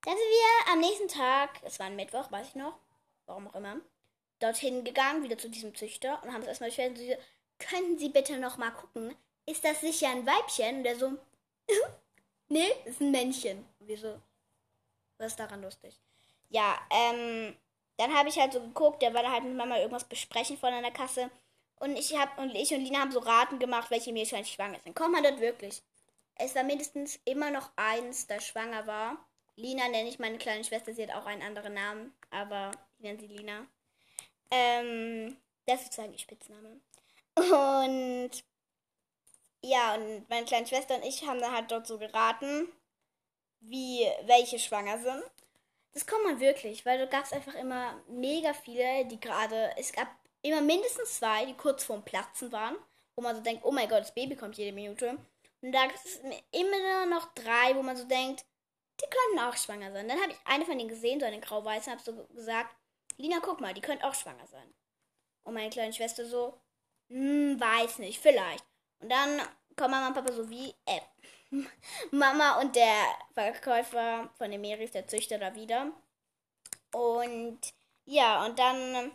Dann 0.01 0.15
sind 0.15 0.27
wir 0.29 0.73
am 0.73 0.79
nächsten 0.79 1.07
Tag, 1.09 1.59
es 1.63 1.77
war 1.77 1.87
ein 1.87 1.95
Mittwoch, 1.95 2.31
weiß 2.31 2.47
ich 2.49 2.55
noch, 2.55 2.79
warum 3.25 3.47
auch 3.47 3.55
immer, 3.55 3.81
dorthin 4.39 4.83
gegangen, 4.83 5.23
wieder 5.23 5.37
zu 5.37 5.49
diesem 5.49 5.75
Züchter 5.75 6.23
und 6.23 6.33
haben 6.33 6.41
es 6.41 6.47
erstmal 6.47 6.69
beschwert. 6.69 6.97
Und 7.83 7.99
sie 7.99 8.09
bitte 8.09 8.37
noch 8.37 8.57
mal 8.57 8.71
gucken, 8.71 9.15
ist 9.45 9.63
das 9.63 9.81
sicher 9.81 10.09
ein 10.09 10.25
Weibchen? 10.25 10.77
Und 10.77 10.83
der 10.83 10.95
so, 10.95 11.13
nee, 12.49 12.71
ist 12.85 13.01
ein 13.01 13.11
Männchen. 13.11 13.65
Und 13.79 13.87
wir 13.87 13.97
so, 13.97 14.19
was 15.17 15.27
ist 15.27 15.39
daran 15.39 15.61
lustig? 15.61 15.99
Ja, 16.49 16.79
ähm, 16.89 17.55
dann 17.97 18.13
habe 18.15 18.29
ich 18.29 18.39
halt 18.39 18.53
so 18.53 18.59
geguckt, 18.59 19.01
der 19.01 19.13
war 19.13 19.23
da 19.23 19.31
halt 19.31 19.43
mit 19.43 19.55
Mama 19.55 19.77
irgendwas 19.77 20.05
besprechen 20.05 20.57
von 20.57 20.71
der 20.71 20.91
Kasse. 20.91 21.29
Und 21.79 21.95
ich 21.95 22.17
hab, 22.17 22.37
und 22.37 22.55
ich 22.55 22.73
und 22.73 22.81
Lina 22.81 22.99
haben 22.99 23.11
so 23.11 23.19
Raten 23.19 23.59
gemacht, 23.59 23.89
welche 23.91 24.11
Meerschweinchen 24.11 24.53
schwanger 24.53 24.77
ist. 24.77 24.85
Dann 24.85 24.95
kommt 24.95 25.13
man 25.13 25.23
dort 25.23 25.39
wirklich. 25.39 25.81
Es 26.35 26.55
war 26.55 26.63
mindestens 26.63 27.19
immer 27.25 27.51
noch 27.51 27.71
eins, 27.75 28.27
das 28.27 28.45
schwanger 28.45 28.87
war. 28.87 29.17
Lina 29.55 29.87
nenne 29.89 30.09
ich 30.09 30.19
meine 30.19 30.37
kleine 30.37 30.63
Schwester, 30.63 30.93
sie 30.93 31.03
hat 31.03 31.13
auch 31.13 31.25
einen 31.25 31.41
anderen 31.41 31.73
Namen, 31.73 32.13
aber 32.31 32.71
ich 32.97 33.03
nenne 33.03 33.19
sie 33.19 33.27
Lina. 33.27 33.65
Ähm, 34.51 35.35
das 35.65 35.81
ist 35.81 35.85
sozusagen 35.87 36.13
ihr 36.13 36.19
Spitzname. 36.19 36.79
Und 37.39 38.31
ja, 39.61 39.95
und 39.95 40.29
meine 40.29 40.45
kleine 40.45 40.67
Schwester 40.67 40.95
und 40.95 41.03
ich 41.05 41.25
haben 41.27 41.41
dann 41.41 41.53
halt 41.53 41.71
dort 41.71 41.87
so 41.87 41.97
geraten. 41.97 42.67
wie 43.61 44.07
welche 44.23 44.59
schwanger 44.59 44.99
sind. 44.99 45.23
Das 45.93 46.05
kommt 46.05 46.23
man 46.23 46.39
wirklich, 46.39 46.85
weil 46.85 46.99
da 46.99 47.05
gab 47.05 47.25
es 47.25 47.33
einfach 47.33 47.55
immer 47.55 47.99
mega 48.07 48.53
viele, 48.53 49.05
die 49.05 49.19
gerade, 49.19 49.71
es 49.77 49.91
gab 49.91 50.07
immer 50.41 50.61
mindestens 50.61 51.15
zwei, 51.17 51.45
die 51.45 51.55
kurz 51.55 51.83
vorm 51.83 52.03
Platzen 52.05 52.51
waren, 52.51 52.77
wo 53.15 53.21
man 53.21 53.35
so 53.35 53.41
denkt, 53.41 53.63
oh 53.65 53.71
mein 53.71 53.89
Gott, 53.89 54.01
das 54.01 54.13
Baby 54.13 54.35
kommt 54.35 54.57
jede 54.57 54.71
Minute. 54.71 55.17
Und 55.61 55.71
da 55.71 55.87
gibt 55.87 55.99
es 56.05 56.19
immer 56.51 57.05
noch 57.07 57.33
drei, 57.33 57.75
wo 57.75 57.81
man 57.81 57.97
so 57.97 58.05
denkt, 58.05 58.45
die 59.01 59.09
könnten 59.09 59.39
auch 59.39 59.57
schwanger 59.57 59.91
sein. 59.91 60.07
Dann 60.07 60.21
habe 60.21 60.31
ich 60.31 60.37
eine 60.45 60.65
von 60.65 60.77
denen 60.77 60.89
gesehen, 60.89 61.19
so 61.19 61.25
eine 61.25 61.39
grau-weiße, 61.39 61.91
habe 61.91 62.01
so 62.01 62.13
gesagt, 62.27 62.75
Lina, 63.17 63.39
guck 63.41 63.59
mal, 63.59 63.73
die 63.73 63.81
könnte 63.81 64.05
auch 64.05 64.13
schwanger 64.13 64.47
sein. 64.47 64.73
Und 65.43 65.53
meine 65.53 65.69
kleine 65.69 65.93
Schwester 65.93 66.25
so, 66.25 66.57
hm, 67.09 67.59
weiß 67.59 67.99
nicht, 67.99 68.19
vielleicht. 68.19 68.63
Und 68.99 69.09
dann 69.09 69.41
kommen 69.75 69.91
Mama 69.91 70.07
und 70.07 70.13
Papa 70.13 70.33
so 70.33 70.49
wie, 70.49 70.73
äh, 70.85 71.01
Mama 72.11 72.59
und 72.59 72.75
der 72.75 73.03
Verkäufer 73.33 74.29
von 74.37 74.51
dem 74.51 74.61
Meris, 74.61 74.91
der 74.91 75.07
Züchter, 75.07 75.37
da 75.37 75.55
wieder. 75.55 75.91
Und 76.93 77.59
ja, 78.05 78.45
und 78.45 78.59
dann 78.59 79.11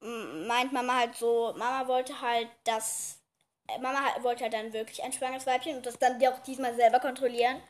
mm, 0.00 0.46
meint 0.46 0.72
Mama 0.72 0.96
halt 0.98 1.16
so, 1.16 1.54
Mama 1.56 1.86
wollte 1.88 2.20
halt 2.20 2.48
das, 2.64 3.20
äh, 3.68 3.78
Mama 3.78 4.00
wollte 4.22 4.44
halt 4.44 4.54
dann 4.54 4.72
wirklich 4.72 5.02
ein 5.02 5.12
schwangeres 5.12 5.46
Weibchen 5.46 5.76
und 5.76 5.86
das 5.86 5.98
dann 5.98 6.24
auch 6.26 6.38
diesmal 6.40 6.74
selber 6.74 7.00
kontrollieren. 7.00 7.60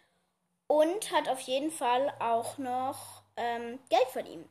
Und 0.67 1.13
hat 1.13 1.29
auf 1.29 1.41
jeden 1.41 1.71
Fall 1.71 2.15
auch 2.19 2.57
noch 2.59 3.25
ähm, 3.37 3.79
Geld 3.91 4.09
von 4.13 4.27
ihm. 4.27 4.49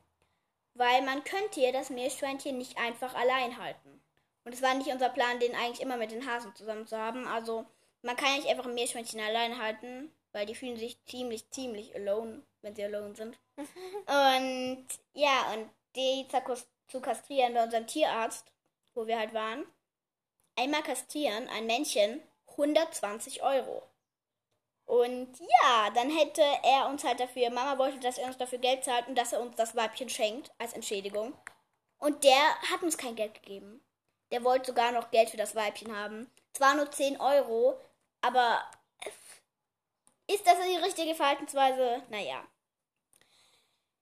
Weil 0.74 1.02
man 1.02 1.24
könnte 1.24 1.60
ja 1.60 1.72
das 1.72 1.90
Meerschweinchen 1.90 2.58
nicht 2.58 2.78
einfach 2.78 3.14
allein 3.14 3.58
halten. 3.58 4.01
Und 4.44 4.54
es 4.54 4.62
war 4.62 4.74
nicht 4.74 4.90
unser 4.90 5.08
Plan, 5.08 5.38
den 5.38 5.54
eigentlich 5.54 5.80
immer 5.80 5.96
mit 5.96 6.10
den 6.10 6.26
Hasen 6.26 6.54
zusammen 6.54 6.86
zu 6.86 6.96
haben. 6.98 7.26
Also 7.28 7.66
man 8.02 8.16
kann 8.16 8.34
nicht 8.36 8.48
einfach 8.48 8.66
ein 8.66 8.74
Meerschweinchen 8.74 9.20
allein 9.20 9.60
halten, 9.60 10.12
weil 10.32 10.46
die 10.46 10.54
fühlen 10.54 10.76
sich 10.76 11.02
ziemlich, 11.04 11.48
ziemlich 11.50 11.94
alone, 11.94 12.42
wenn 12.62 12.74
sie 12.74 12.84
alone 12.84 13.14
sind. 13.14 13.38
und 13.56 14.86
ja, 15.14 15.52
und 15.54 15.70
die 15.94 16.26
zu 16.88 17.00
kastrieren 17.00 17.54
bei 17.54 17.64
unserem 17.64 17.86
Tierarzt, 17.86 18.50
wo 18.94 19.06
wir 19.06 19.18
halt 19.18 19.32
waren, 19.34 19.64
einmal 20.56 20.82
kastrieren, 20.82 21.48
ein 21.48 21.66
Männchen, 21.66 22.22
120 22.48 23.42
Euro. 23.42 23.82
Und 24.84 25.38
ja, 25.38 25.90
dann 25.94 26.10
hätte 26.10 26.42
er 26.64 26.88
uns 26.88 27.04
halt 27.04 27.20
dafür, 27.20 27.50
Mama 27.50 27.78
wollte, 27.78 28.00
dass 28.00 28.18
er 28.18 28.26
uns 28.26 28.36
dafür 28.36 28.58
Geld 28.58 28.84
zahlt 28.84 29.06
und 29.08 29.16
dass 29.16 29.32
er 29.32 29.40
uns 29.40 29.56
das 29.56 29.76
Weibchen 29.76 30.08
schenkt 30.08 30.50
als 30.58 30.72
Entschädigung. 30.72 31.32
Und 31.98 32.24
der 32.24 32.60
hat 32.70 32.82
uns 32.82 32.98
kein 32.98 33.14
Geld 33.14 33.34
gegeben. 33.34 33.82
Der 34.32 34.42
wollte 34.42 34.66
sogar 34.66 34.90
noch 34.92 35.10
Geld 35.10 35.30
für 35.30 35.36
das 35.36 35.54
Weibchen 35.54 35.96
haben. 35.96 36.28
Zwar 36.54 36.74
nur 36.74 36.90
10 36.90 37.20
Euro, 37.20 37.78
aber 38.22 38.64
ist 40.26 40.46
das 40.46 40.56
die 40.66 40.76
richtige 40.76 41.14
Verhaltensweise? 41.14 42.02
Naja. 42.08 42.42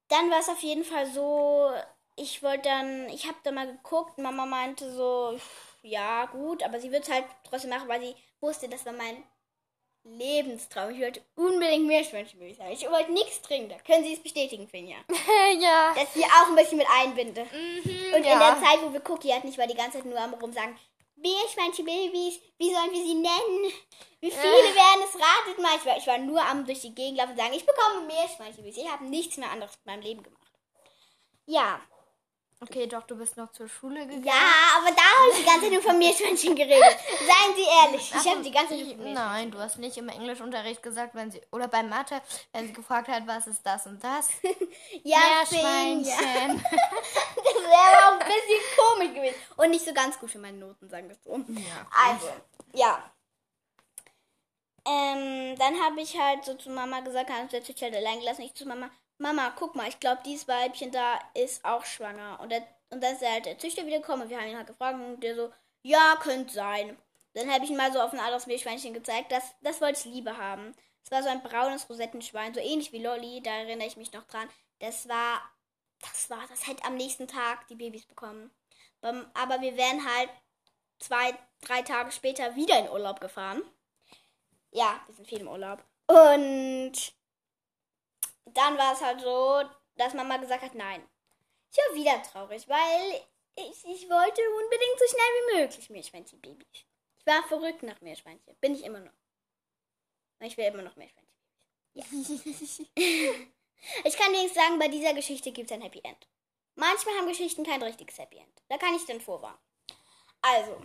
Dann 0.08 0.30
war 0.30 0.40
es 0.40 0.48
auf 0.48 0.60
jeden 0.60 0.84
Fall 0.84 1.06
so, 1.06 1.72
ich 2.16 2.42
wollte 2.42 2.68
dann, 2.68 3.08
ich 3.08 3.26
habe 3.26 3.38
da 3.42 3.52
mal 3.52 3.66
geguckt, 3.66 4.18
Mama 4.18 4.46
meinte 4.46 4.92
so, 4.92 5.38
ja 5.82 6.26
gut, 6.26 6.62
aber 6.62 6.80
sie 6.80 6.90
wird 6.90 7.04
es 7.04 7.10
halt 7.10 7.24
trotzdem 7.44 7.70
machen, 7.70 7.88
weil 7.88 8.00
sie 8.00 8.16
wusste, 8.40 8.68
das 8.68 8.84
war 8.86 8.92
mein 8.92 9.22
Lebenstraum. 10.04 10.90
Ich 10.90 11.00
wollte 11.00 11.22
unbedingt 11.36 11.86
Meerschweinchen 11.86 12.38
sein. 12.54 12.72
Ich 12.72 12.88
wollte 12.88 13.12
nichts 13.12 13.42
trinken. 13.42 13.68
Da 13.68 13.78
können 13.78 14.04
Sie 14.04 14.14
es 14.14 14.22
bestätigen, 14.22 14.66
Finja. 14.66 14.96
ja. 15.60 15.94
Dass 15.94 16.16
ich 16.16 16.24
auch 16.24 16.48
ein 16.48 16.56
bisschen 16.56 16.78
mit 16.78 16.86
einbinde. 16.90 17.44
Mhm, 17.44 18.14
Und 18.14 18.24
ja. 18.24 18.32
in 18.32 18.38
der 18.38 18.58
Zeit, 18.62 18.82
wo 18.82 18.92
wir 18.92 19.02
Cookie 19.10 19.32
hatten, 19.32 19.48
ich 19.48 19.58
war 19.58 19.66
die 19.66 19.74
ganze 19.74 19.98
Zeit 19.98 20.06
nur 20.06 20.18
am 20.18 20.34
rumsagen, 20.34 20.76
Meerschweinchen-Babys, 21.16 22.40
wie 22.58 22.72
sollen 22.72 22.92
wir 22.92 23.04
sie 23.04 23.14
nennen? 23.14 23.72
Wie 24.20 24.30
viele 24.30 24.70
äh. 24.70 24.74
werden 24.74 25.02
es? 25.04 25.14
Ratet 25.14 25.62
mal. 25.62 25.76
Ich 25.76 25.84
war, 25.84 25.96
ich 25.98 26.06
war 26.06 26.18
nur 26.18 26.42
am 26.42 26.64
durch 26.64 26.80
die 26.80 26.94
Gegend 26.94 27.18
laufen 27.18 27.32
und 27.32 27.38
sagen, 27.38 27.52
ich 27.52 27.66
bekomme 27.66 28.06
Meerschweinchen-Babys. 28.06 28.78
Ich 28.78 28.90
habe 28.90 29.04
nichts 29.04 29.36
mehr 29.36 29.50
anderes 29.50 29.76
mit 29.76 29.86
meinem 29.86 30.02
Leben 30.02 30.22
gemacht. 30.22 30.40
Ja, 31.46 31.80
Okay, 32.62 32.86
doch, 32.86 33.04
du 33.04 33.16
bist 33.16 33.38
noch 33.38 33.50
zur 33.52 33.68
Schule 33.68 34.06
gegangen. 34.06 34.22
Ja, 34.22 34.34
aber 34.76 34.94
da 34.94 35.00
habe 35.00 35.30
ich 35.32 35.38
die 35.38 35.44
ganze 35.44 35.62
Zeit 35.62 35.72
nur 35.72 35.82
von 35.82 35.98
Meerschweinchen 35.98 36.54
geredet. 36.54 36.98
Seien 37.18 37.56
Sie 37.56 37.64
ehrlich, 37.82 38.12
ich 38.14 38.30
habe 38.30 38.42
die 38.42 38.50
ganze 38.50 38.76
Zeit 38.76 38.96
von 38.96 39.12
Nein, 39.14 39.50
du 39.50 39.58
hast 39.58 39.78
nicht 39.78 39.96
im 39.96 40.10
Englischunterricht 40.10 40.82
gesagt, 40.82 41.14
wenn 41.14 41.30
sie, 41.30 41.40
oder 41.52 41.68
bei 41.68 41.82
Mathe, 41.82 42.20
wenn 42.52 42.66
sie 42.66 42.74
gefragt 42.74 43.08
hat, 43.08 43.26
was 43.26 43.46
ist 43.46 43.64
das 43.64 43.86
und 43.86 44.04
das. 44.04 44.28
ja, 45.04 45.18
Meerschweinchen. 45.18 46.62
das 46.62 47.54
wäre 47.54 48.08
auch 48.08 48.20
ein 48.20 48.26
bisschen 48.26 48.60
komisch 48.76 49.14
gewesen. 49.14 49.36
Und 49.56 49.70
nicht 49.70 49.84
so 49.86 49.94
ganz 49.94 50.18
gut 50.18 50.30
für 50.30 50.38
meine 50.38 50.58
Noten, 50.58 50.86
sagen 50.90 51.08
wir 51.08 51.16
so. 51.16 51.36
Ja. 51.36 51.86
Also, 52.08 52.28
ja. 52.74 53.10
Ähm, 54.86 55.56
dann 55.58 55.82
habe 55.82 56.02
ich 56.02 56.18
halt 56.18 56.44
so 56.44 56.54
zu 56.54 56.68
Mama 56.68 57.00
gesagt, 57.00 57.30
habe 57.30 57.48
ich 57.50 57.82
halt 57.82 57.96
allein 57.96 58.18
gelassen, 58.20 58.42
ich 58.42 58.54
zu 58.54 58.66
Mama, 58.66 58.90
Mama, 59.20 59.52
guck 59.54 59.74
mal, 59.74 59.88
ich 59.88 60.00
glaube, 60.00 60.22
dieses 60.24 60.48
Weibchen 60.48 60.90
da 60.90 61.18
ist 61.34 61.64
auch 61.64 61.84
schwanger. 61.84 62.40
Und, 62.40 62.50
der, 62.50 62.66
und 62.88 63.02
dann 63.02 63.14
ist 63.14 63.22
halt 63.22 63.44
der 63.44 63.58
Züchter 63.58 63.86
wieder 63.86 63.98
gekommen 63.98 64.22
und 64.22 64.30
wir 64.30 64.38
haben 64.38 64.48
ihn 64.48 64.56
halt 64.56 64.66
gefragt 64.66 64.98
und 64.98 65.20
der 65.20 65.36
so, 65.36 65.52
ja, 65.82 66.16
könnte 66.20 66.52
sein. 66.52 66.96
Dann 67.34 67.52
habe 67.52 67.64
ich 67.64 67.70
ihn 67.70 67.76
mal 67.76 67.92
so 67.92 68.00
auf 68.00 68.12
ein 68.12 68.18
anderes 68.18 68.46
Meerschweinchen 68.46 68.94
gezeigt. 68.94 69.30
Das, 69.30 69.44
das 69.60 69.80
wollte 69.80 70.00
ich 70.00 70.14
lieber 70.14 70.36
haben. 70.38 70.74
Es 71.04 71.10
war 71.10 71.22
so 71.22 71.28
ein 71.28 71.42
braunes 71.42 71.88
Rosettenschwein, 71.88 72.54
so 72.54 72.60
ähnlich 72.60 72.92
wie 72.92 73.02
Lolly, 73.02 73.42
da 73.42 73.50
erinnere 73.50 73.86
ich 73.86 73.96
mich 73.96 74.12
noch 74.12 74.24
dran. 74.24 74.48
Das 74.78 75.08
war, 75.08 75.42
das 76.00 76.30
war, 76.30 76.46
das 76.48 76.66
hätte 76.66 76.84
am 76.84 76.96
nächsten 76.96 77.28
Tag 77.28 77.68
die 77.68 77.76
Babys 77.76 78.06
bekommen. 78.06 78.50
Aber 79.02 79.60
wir 79.60 79.76
wären 79.76 80.04
halt 80.04 80.30
zwei, 80.98 81.34
drei 81.60 81.82
Tage 81.82 82.10
später 82.12 82.56
wieder 82.56 82.78
in 82.78 82.88
Urlaub 82.88 83.20
gefahren. 83.20 83.62
Ja, 84.72 85.00
wir 85.06 85.14
sind 85.14 85.28
viel 85.28 85.40
im 85.40 85.48
Urlaub. 85.48 85.84
Und 86.06 87.12
dann 88.56 88.78
war 88.78 88.92
es 88.92 89.00
halt 89.00 89.20
so, 89.20 89.62
dass 89.96 90.14
Mama 90.14 90.36
gesagt 90.38 90.62
hat, 90.62 90.74
nein. 90.74 91.06
Ich 91.70 91.78
war 91.78 91.94
wieder 91.94 92.22
traurig, 92.22 92.68
weil 92.68 93.22
ich, 93.56 93.84
ich 93.84 94.08
wollte 94.08 94.42
unbedingt 94.62 94.98
so 94.98 95.06
schnell 95.08 95.20
wie 95.20 95.60
möglich 95.60 95.90
Meerschweinchen-Babys. 95.90 96.84
Ich 97.18 97.26
war 97.26 97.42
verrückt 97.44 97.82
nach 97.82 98.00
Meerschweinchen. 98.00 98.56
Bin 98.60 98.74
ich 98.74 98.84
immer 98.84 99.00
noch. 99.00 99.12
Ich 100.40 100.56
will 100.56 100.64
immer 100.64 100.82
noch 100.82 100.96
Meerschweinchen. 100.96 101.30
Ja. 101.94 102.04
ich 104.04 104.16
kann 104.16 104.32
dir 104.32 104.42
nicht 104.42 104.54
sagen, 104.54 104.78
bei 104.78 104.88
dieser 104.88 105.14
Geschichte 105.14 105.52
gibt 105.52 105.70
es 105.70 105.74
ein 105.76 105.82
Happy 105.82 106.00
End. 106.02 106.28
Manchmal 106.76 107.16
haben 107.16 107.28
Geschichten 107.28 107.64
kein 107.64 107.82
richtiges 107.82 108.18
Happy 108.18 108.38
End. 108.38 108.62
Da 108.68 108.78
kann 108.78 108.94
ich 108.94 109.04
dann 109.04 109.20
vorwarnen. 109.20 109.58
Also. 110.40 110.82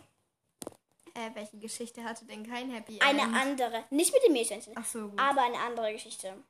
Äh, 1.13 1.33
welche 1.33 1.57
Geschichte 1.57 2.03
hatte 2.03 2.25
denn 2.25 2.45
kein 2.45 2.69
Happy 2.71 2.99
End? 2.99 3.03
Eine 3.03 3.23
andere. 3.39 3.85
Nicht 3.91 4.13
mit 4.13 4.25
dem 4.25 4.33
Meerschweinchen. 4.33 4.73
Ach 4.75 4.85
so, 4.85 5.07
gut. 5.07 5.19
Aber 5.19 5.43
eine 5.43 5.59
andere 5.59 5.93
Geschichte. 5.93 6.43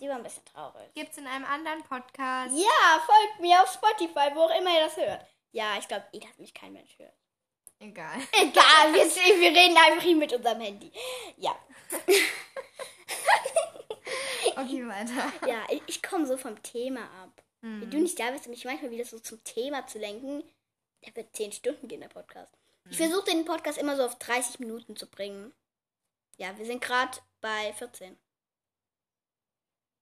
Die 0.00 0.08
war 0.08 0.16
ein 0.16 0.22
bisschen 0.22 0.44
traurig. 0.44 0.92
Gibt's 0.94 1.18
in 1.18 1.26
einem 1.26 1.44
anderen 1.44 1.82
Podcast? 1.82 2.54
Ja, 2.54 3.04
folgt 3.04 3.40
mir 3.40 3.62
auf 3.62 3.72
Spotify, 3.72 4.34
wo 4.34 4.42
auch 4.42 4.58
immer 4.58 4.72
ihr 4.72 4.84
das 4.84 4.96
hört. 4.96 5.26
Ja, 5.52 5.76
ich 5.78 5.88
glaube 5.88 6.06
eh, 6.12 6.20
dass 6.20 6.38
mich 6.38 6.54
kein 6.54 6.72
Mensch 6.72 6.98
hört. 6.98 7.14
Egal. 7.80 8.16
Egal, 8.32 8.92
wir, 8.92 9.04
wir 9.04 9.50
reden 9.50 9.76
einfach 9.76 10.02
hier 10.02 10.16
mit 10.16 10.32
unserem 10.32 10.60
Handy. 10.60 10.92
Ja. 11.36 11.56
okay, 14.56 14.86
weiter. 14.86 15.32
Ja, 15.46 15.64
ich, 15.68 15.82
ich 15.86 16.02
komme 16.02 16.26
so 16.26 16.36
vom 16.36 16.62
Thema 16.62 17.02
ab. 17.22 17.42
Mhm. 17.62 17.80
Wenn 17.80 17.90
du 17.90 17.98
nicht 17.98 18.18
da 18.18 18.30
bist, 18.30 18.46
um 18.46 18.50
mich 18.50 18.64
manchmal 18.64 18.90
wieder 18.90 19.04
so 19.04 19.18
zum 19.18 19.42
Thema 19.44 19.86
zu 19.86 19.98
lenken, 19.98 20.44
der 21.04 21.16
wird 21.16 21.34
10 21.34 21.52
Stunden 21.52 21.88
gehen, 21.88 22.00
der 22.00 22.08
Podcast. 22.08 22.52
Mhm. 22.84 22.90
Ich 22.90 22.96
versuche 22.96 23.30
den 23.30 23.44
Podcast 23.44 23.78
immer 23.78 23.96
so 23.96 24.04
auf 24.04 24.18
30 24.18 24.60
Minuten 24.60 24.96
zu 24.96 25.06
bringen. 25.06 25.52
Ja, 26.36 26.56
wir 26.56 26.66
sind 26.66 26.82
gerade 26.82 27.18
bei 27.40 27.72
14. 27.74 28.16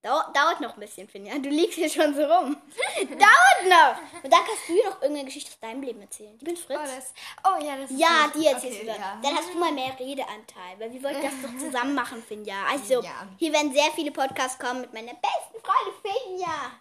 Dau 0.06 0.22
dauert 0.32 0.60
noch 0.60 0.74
ein 0.74 0.80
bisschen, 0.80 1.08
Finja. 1.08 1.36
Du 1.38 1.48
liegst 1.48 1.74
hier 1.74 1.90
schon 1.90 2.14
so 2.14 2.22
rum. 2.22 2.56
dauert 2.96 3.68
noch. 3.68 4.22
Und 4.22 4.32
dann 4.32 4.40
kannst 4.46 4.68
du 4.68 4.76
noch 4.76 5.02
irgendeine 5.02 5.24
Geschichte 5.24 5.50
aus 5.50 5.58
deinem 5.58 5.82
Leben 5.82 6.00
erzählen. 6.00 6.38
Die 6.38 6.44
bin 6.44 6.56
Fritz. 6.56 6.78
Oh, 6.80 6.84
das, 6.84 7.14
oh 7.44 7.64
ja, 7.64 7.76
das 7.76 7.90
ist 7.90 7.98
Ja, 7.98 8.30
die 8.32 8.46
erzählst 8.46 8.82
okay, 8.82 8.86
du 8.86 8.86
dann. 8.86 9.00
Ja. 9.00 9.20
Dann 9.20 9.36
hast 9.36 9.52
du 9.52 9.58
mal 9.58 9.72
mehr 9.72 9.98
Redeanteil. 9.98 10.78
Weil 10.78 10.92
wir 10.92 11.02
wollten 11.02 11.22
das 11.22 11.32
doch 11.42 11.58
zusammen 11.58 11.96
machen, 11.96 12.22
Finja. 12.22 12.54
Also, 12.70 13.02
ja. 13.02 13.26
hier 13.36 13.52
werden 13.52 13.72
sehr 13.72 13.90
viele 13.96 14.12
Podcasts 14.12 14.60
kommen 14.60 14.82
mit 14.82 14.92
meiner 14.92 15.14
besten 15.14 15.60
Freundin 15.60 15.94
Finja. 16.02 16.80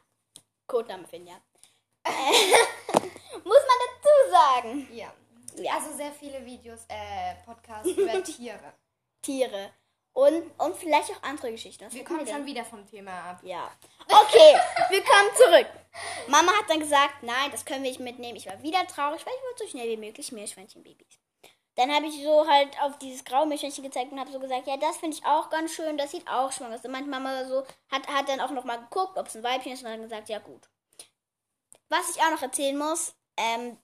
Codename 0.68 1.08
Finja. 1.08 1.42
Äh, 2.04 2.12
muss 3.44 3.64
man 3.66 3.80
dazu 3.88 4.32
sagen. 4.32 4.88
Ja. 4.94 5.12
ja. 5.56 5.74
Also 5.74 5.98
sehr 5.98 6.12
viele 6.12 6.46
Videos, 6.46 6.82
äh, 6.90 7.34
Podcasts 7.44 7.90
über 7.90 8.24
Tiere. 8.24 8.74
Tiere. 9.24 9.72
Und, 10.16 10.50
und 10.60 10.78
vielleicht 10.78 11.12
auch 11.12 11.24
andere 11.24 11.52
Geschichten. 11.52 11.86
Was 11.86 11.94
wir 11.94 12.06
kommen 12.06 12.26
schon 12.26 12.46
wieder 12.46 12.64
vom 12.64 12.90
Thema 12.90 13.12
ab. 13.32 13.40
Ja. 13.44 13.70
Okay, 14.08 14.56
wir 14.90 15.04
kommen 15.04 15.30
zurück. 15.36 15.68
Mama 16.28 16.54
hat 16.54 16.70
dann 16.70 16.80
gesagt, 16.80 17.22
nein, 17.22 17.52
das 17.52 17.66
können 17.66 17.84
wir 17.84 17.90
nicht 17.90 18.00
mitnehmen. 18.00 18.38
Ich 18.38 18.46
war 18.46 18.64
wieder 18.64 18.88
traurig, 18.88 19.26
weil 19.26 19.34
ich 19.34 19.44
wollte 19.44 19.66
so 19.66 19.68
schnell 19.68 19.90
wie 19.90 19.98
möglich 19.98 20.32
Meerschweinchenbabys. 20.32 21.20
Dann 21.76 21.94
habe 21.94 22.06
ich 22.06 22.24
so 22.24 22.48
halt 22.48 22.82
auf 22.82 22.98
dieses 22.98 23.26
graue 23.26 23.46
Meerschweinchen 23.46 23.84
gezeigt 23.84 24.14
und 24.14 24.20
habe 24.22 24.32
so 24.32 24.40
gesagt, 24.40 24.68
ja, 24.68 24.78
das 24.78 24.96
finde 24.96 25.18
ich 25.18 25.26
auch 25.26 25.50
ganz 25.50 25.74
schön, 25.74 25.98
das 25.98 26.12
sieht 26.12 26.26
auch 26.30 26.50
schwanger 26.50 26.76
aus. 26.76 26.86
Und 26.86 26.92
meine 26.94 27.08
Mama 27.08 27.44
so 27.44 27.66
hat, 27.92 28.08
hat 28.08 28.30
dann 28.30 28.40
auch 28.40 28.52
noch 28.52 28.64
mal 28.64 28.78
geguckt, 28.78 29.18
ob 29.18 29.28
es 29.28 29.36
ein 29.36 29.44
Weibchen 29.44 29.74
ist 29.74 29.84
und 29.84 29.90
dann 29.90 30.02
gesagt, 30.02 30.30
ja 30.30 30.40
gut. 30.40 30.70
Was 31.90 32.16
ich 32.16 32.22
auch 32.22 32.32
noch 32.32 32.42
erzählen 32.42 32.78
muss, 32.78 33.14
ähm, 33.36 33.78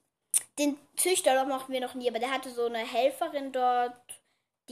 den 0.58 0.80
Züchter 0.96 1.36
doch 1.36 1.46
mochten 1.46 1.74
wir 1.74 1.82
noch 1.82 1.94
nie, 1.94 2.10
aber 2.10 2.20
der 2.20 2.32
hatte 2.32 2.52
so 2.52 2.68
eine 2.68 2.78
Helferin 2.78 3.52
dort 3.52 4.21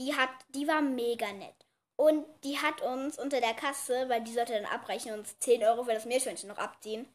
die 0.00 0.16
hat, 0.16 0.30
die 0.54 0.66
war 0.66 0.80
mega 0.80 1.30
nett. 1.32 1.54
Und 1.96 2.24
die 2.44 2.58
hat 2.58 2.80
uns 2.80 3.18
unter 3.18 3.40
der 3.40 3.52
Kasse, 3.52 4.08
weil 4.08 4.22
die 4.22 4.32
sollte 4.32 4.54
dann 4.54 4.64
abrechnen 4.64 5.14
und 5.14 5.20
uns 5.20 5.38
10 5.40 5.62
Euro 5.62 5.84
für 5.84 5.92
das 5.92 6.06
Meerschweinchen 6.06 6.48
noch 6.48 6.56
abziehen. 6.56 7.06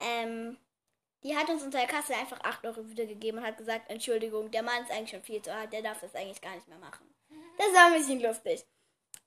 Ähm, 0.00 0.56
die 1.22 1.36
hat 1.36 1.50
uns 1.50 1.62
unter 1.62 1.78
der 1.78 1.86
Kasse 1.86 2.14
einfach 2.14 2.40
8 2.42 2.64
Euro 2.64 2.88
wiedergegeben 2.88 3.40
und 3.40 3.46
hat 3.46 3.58
gesagt, 3.58 3.90
Entschuldigung, 3.90 4.50
der 4.50 4.62
Mann 4.62 4.82
ist 4.82 4.90
eigentlich 4.90 5.10
schon 5.10 5.22
viel 5.22 5.42
zu 5.42 5.52
alt, 5.52 5.72
der 5.72 5.82
darf 5.82 6.00
das 6.00 6.14
eigentlich 6.14 6.40
gar 6.40 6.54
nicht 6.54 6.66
mehr 6.66 6.78
machen. 6.78 7.06
Das 7.58 7.72
war 7.74 7.86
ein 7.86 7.98
bisschen 7.98 8.20
lustig. 8.20 8.64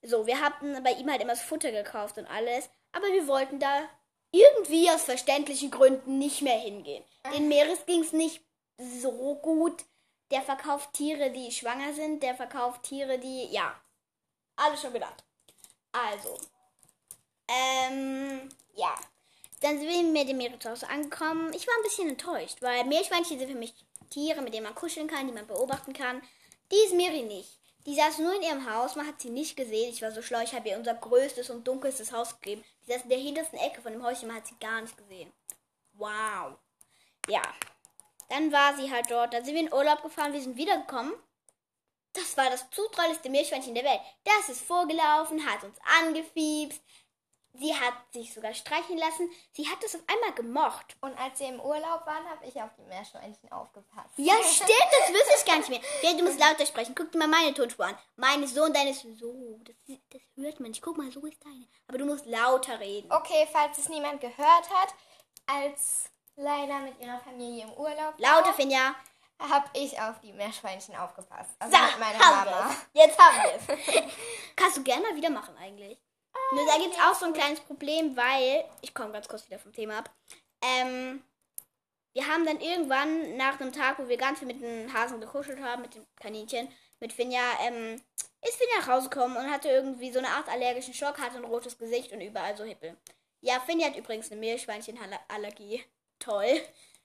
So, 0.02 0.26
wir 0.26 0.40
hatten 0.40 0.82
bei 0.82 0.92
ihm 0.92 1.10
halt 1.10 1.22
immer 1.22 1.34
das 1.34 1.42
Futter 1.42 1.70
gekauft 1.70 2.18
und 2.18 2.26
alles, 2.26 2.68
aber 2.90 3.06
wir 3.06 3.28
wollten 3.28 3.60
da 3.60 3.88
irgendwie 4.32 4.90
aus 4.90 5.04
verständlichen 5.04 5.70
Gründen 5.70 6.18
nicht 6.18 6.42
mehr 6.42 6.58
hingehen. 6.58 7.04
Den 7.32 7.48
Meeres 7.48 7.86
ging 7.86 8.00
es 8.00 8.12
nicht 8.12 8.42
so 8.78 9.36
gut. 9.36 9.84
Der 10.30 10.42
verkauft 10.42 10.92
Tiere, 10.92 11.30
die 11.30 11.50
schwanger 11.50 11.92
sind, 11.92 12.22
der 12.22 12.34
verkauft 12.34 12.84
Tiere, 12.84 13.18
die, 13.18 13.46
ja, 13.50 13.80
alles 14.56 14.80
schon 14.80 14.92
genannt. 14.92 15.24
Also, 15.92 16.38
ähm, 17.48 18.48
ja. 18.74 18.94
Dann 19.60 19.78
sind 19.78 19.88
wir 19.88 20.02
mit 20.02 20.28
dem 20.28 20.40
Hause 20.40 20.88
angekommen. 20.88 21.52
Ich 21.52 21.66
war 21.66 21.74
ein 21.76 21.82
bisschen 21.82 22.08
enttäuscht, 22.08 22.62
weil 22.62 22.84
Meerschweinchen 22.84 23.38
sind 23.38 23.50
für 23.50 23.58
mich 23.58 23.74
Tiere, 24.08 24.40
mit 24.40 24.54
denen 24.54 24.64
man 24.64 24.74
kuscheln 24.74 25.06
kann, 25.06 25.26
die 25.26 25.32
man 25.32 25.46
beobachten 25.46 25.92
kann. 25.92 26.22
Die 26.72 26.86
ist 26.86 26.94
Miri 26.94 27.22
nicht. 27.22 27.58
Die 27.86 27.94
saß 27.94 28.18
nur 28.18 28.34
in 28.34 28.42
ihrem 28.42 28.70
Haus, 28.72 28.96
man 28.96 29.06
hat 29.06 29.20
sie 29.20 29.30
nicht 29.30 29.56
gesehen. 29.56 29.90
Ich 29.90 30.02
war 30.02 30.12
so 30.12 30.22
schlau, 30.22 30.40
ich 30.40 30.54
habe 30.54 30.68
ihr 30.68 30.78
unser 30.78 30.94
größtes 30.94 31.50
und 31.50 31.66
dunkelstes 31.66 32.12
Haus 32.12 32.38
gegeben. 32.40 32.64
Die 32.82 32.92
saß 32.92 33.02
in 33.02 33.08
der 33.08 33.18
hintersten 33.18 33.58
Ecke 33.58 33.82
von 33.82 33.92
dem 33.92 34.04
Häuschen, 34.04 34.28
man 34.28 34.38
hat 34.38 34.46
sie 34.46 34.58
gar 34.60 34.80
nicht 34.80 34.96
gesehen. 34.96 35.32
Wow. 35.94 36.58
Ja. 37.28 37.42
Dann 38.30 38.52
war 38.52 38.76
sie 38.76 38.90
halt 38.90 39.10
dort. 39.10 39.34
Dann 39.34 39.44
sind 39.44 39.54
wir 39.54 39.62
in 39.62 39.72
Urlaub 39.72 40.02
gefahren, 40.02 40.32
wir 40.32 40.40
sind 40.40 40.56
wiedergekommen. 40.56 41.12
Das 42.12 42.36
war 42.36 42.48
das 42.50 42.68
zutraulichste 42.70 43.28
Meerschweinchen 43.28 43.74
der 43.74 43.84
Welt. 43.84 44.00
Das 44.24 44.48
ist 44.48 44.62
vorgelaufen, 44.62 45.44
hat 45.46 45.62
uns 45.62 45.78
angefiebst. 46.00 46.80
Sie 47.54 47.74
hat 47.74 47.94
sich 48.12 48.32
sogar 48.32 48.54
streicheln 48.54 48.98
lassen. 48.98 49.28
Sie 49.52 49.68
hat 49.68 49.82
es 49.84 49.96
auf 49.96 50.02
einmal 50.06 50.32
gemocht. 50.34 50.96
Und 51.00 51.18
als 51.18 51.40
wir 51.40 51.48
im 51.48 51.60
Urlaub 51.60 52.06
waren, 52.06 52.28
habe 52.30 52.46
ich 52.46 52.54
auf 52.62 52.70
die 52.78 52.84
Meerschweinchen 52.84 53.50
aufgepasst. 53.50 54.14
Ja, 54.16 54.34
stimmt, 54.44 54.70
das 54.70 55.12
wüsste 55.12 55.34
ich 55.36 55.44
gar 55.44 55.58
nicht 55.58 55.68
mehr. 55.68 55.80
Ja, 56.02 56.12
du 56.12 56.22
musst 56.22 56.38
lauter 56.38 56.66
sprechen. 56.66 56.94
Guck 56.94 57.10
dir 57.10 57.18
mal 57.18 57.26
meine 57.26 57.52
Tonspur 57.52 57.86
an. 57.86 57.98
Meine 58.14 58.44
ist 58.44 58.54
so 58.54 58.62
und 58.62 58.76
deine 58.76 58.90
ist 58.90 59.02
so. 59.18 59.60
Das, 59.64 59.98
das 60.10 60.22
hört 60.36 60.60
man 60.60 60.70
nicht. 60.70 60.82
Guck 60.82 60.96
mal, 60.96 61.10
so 61.10 61.26
ist 61.26 61.44
deine. 61.44 61.66
Aber 61.88 61.98
du 61.98 62.06
musst 62.06 62.26
lauter 62.26 62.78
reden. 62.78 63.10
Okay, 63.10 63.48
falls 63.50 63.78
es 63.78 63.88
niemand 63.88 64.20
gehört 64.20 64.70
hat, 64.70 64.94
als 65.46 66.04
Leila 66.40 66.80
mit 66.80 66.98
ihrer 67.00 67.18
Familie 67.20 67.64
im 67.64 67.72
Urlaub 67.74 68.14
Lauter, 68.18 68.52
Finja. 68.54 68.94
habe 69.38 69.68
ich 69.74 70.00
auf 70.00 70.20
die 70.20 70.32
Meerschweinchen 70.32 70.96
aufgepasst. 70.96 71.50
Also 71.58 71.76
So, 71.76 71.82
mit 71.82 71.98
meiner 71.98 72.18
haben 72.18 72.50
Mama. 72.50 72.76
Jetzt 72.92 73.18
haben 73.18 73.36
wir 73.42 73.76
es. 73.76 74.04
Kannst 74.56 74.76
du 74.78 74.82
gerne 74.82 75.02
mal 75.02 75.16
wieder 75.16 75.30
machen 75.30 75.56
eigentlich. 75.58 75.98
Nur 76.52 76.66
da 76.66 76.78
gibt 76.78 76.94
es 76.94 77.00
auch 77.00 77.14
so 77.14 77.26
ein 77.26 77.32
kleines 77.32 77.60
Problem, 77.60 78.16
weil, 78.16 78.64
ich 78.80 78.94
komme 78.94 79.12
ganz 79.12 79.28
kurz 79.28 79.46
wieder 79.46 79.58
vom 79.58 79.72
Thema 79.72 79.98
ab. 79.98 80.10
Ähm, 80.62 81.22
wir 82.12 82.26
haben 82.26 82.44
dann 82.44 82.60
irgendwann 82.60 83.36
nach 83.36 83.60
einem 83.60 83.72
Tag, 83.72 83.98
wo 83.98 84.08
wir 84.08 84.16
ganz 84.16 84.38
viel 84.38 84.48
mit 84.48 84.60
den 84.60 84.92
Hasen 84.92 85.20
gekuschelt 85.20 85.60
haben, 85.60 85.82
mit 85.82 85.94
dem 85.94 86.06
Kaninchen, 86.16 86.68
mit 86.98 87.12
Finja, 87.12 87.40
ähm, 87.62 88.00
ist 88.42 88.56
Finja 88.56 88.78
nach 88.80 88.88
Hause 88.88 89.10
gekommen 89.10 89.36
und 89.36 89.50
hatte 89.50 89.68
irgendwie 89.68 90.10
so 90.10 90.18
eine 90.18 90.28
Art 90.28 90.48
allergischen 90.48 90.94
Schock, 90.94 91.20
hatte 91.20 91.36
ein 91.36 91.44
rotes 91.44 91.78
Gesicht 91.78 92.12
und 92.12 92.20
überall 92.20 92.56
so 92.56 92.64
Hippel. 92.64 92.96
Ja, 93.40 93.60
Finja 93.60 93.86
hat 93.88 93.96
übrigens 93.96 94.30
eine 94.30 94.40
Meerschweinchenallergie. 94.40 95.84
Toll. 96.20 96.60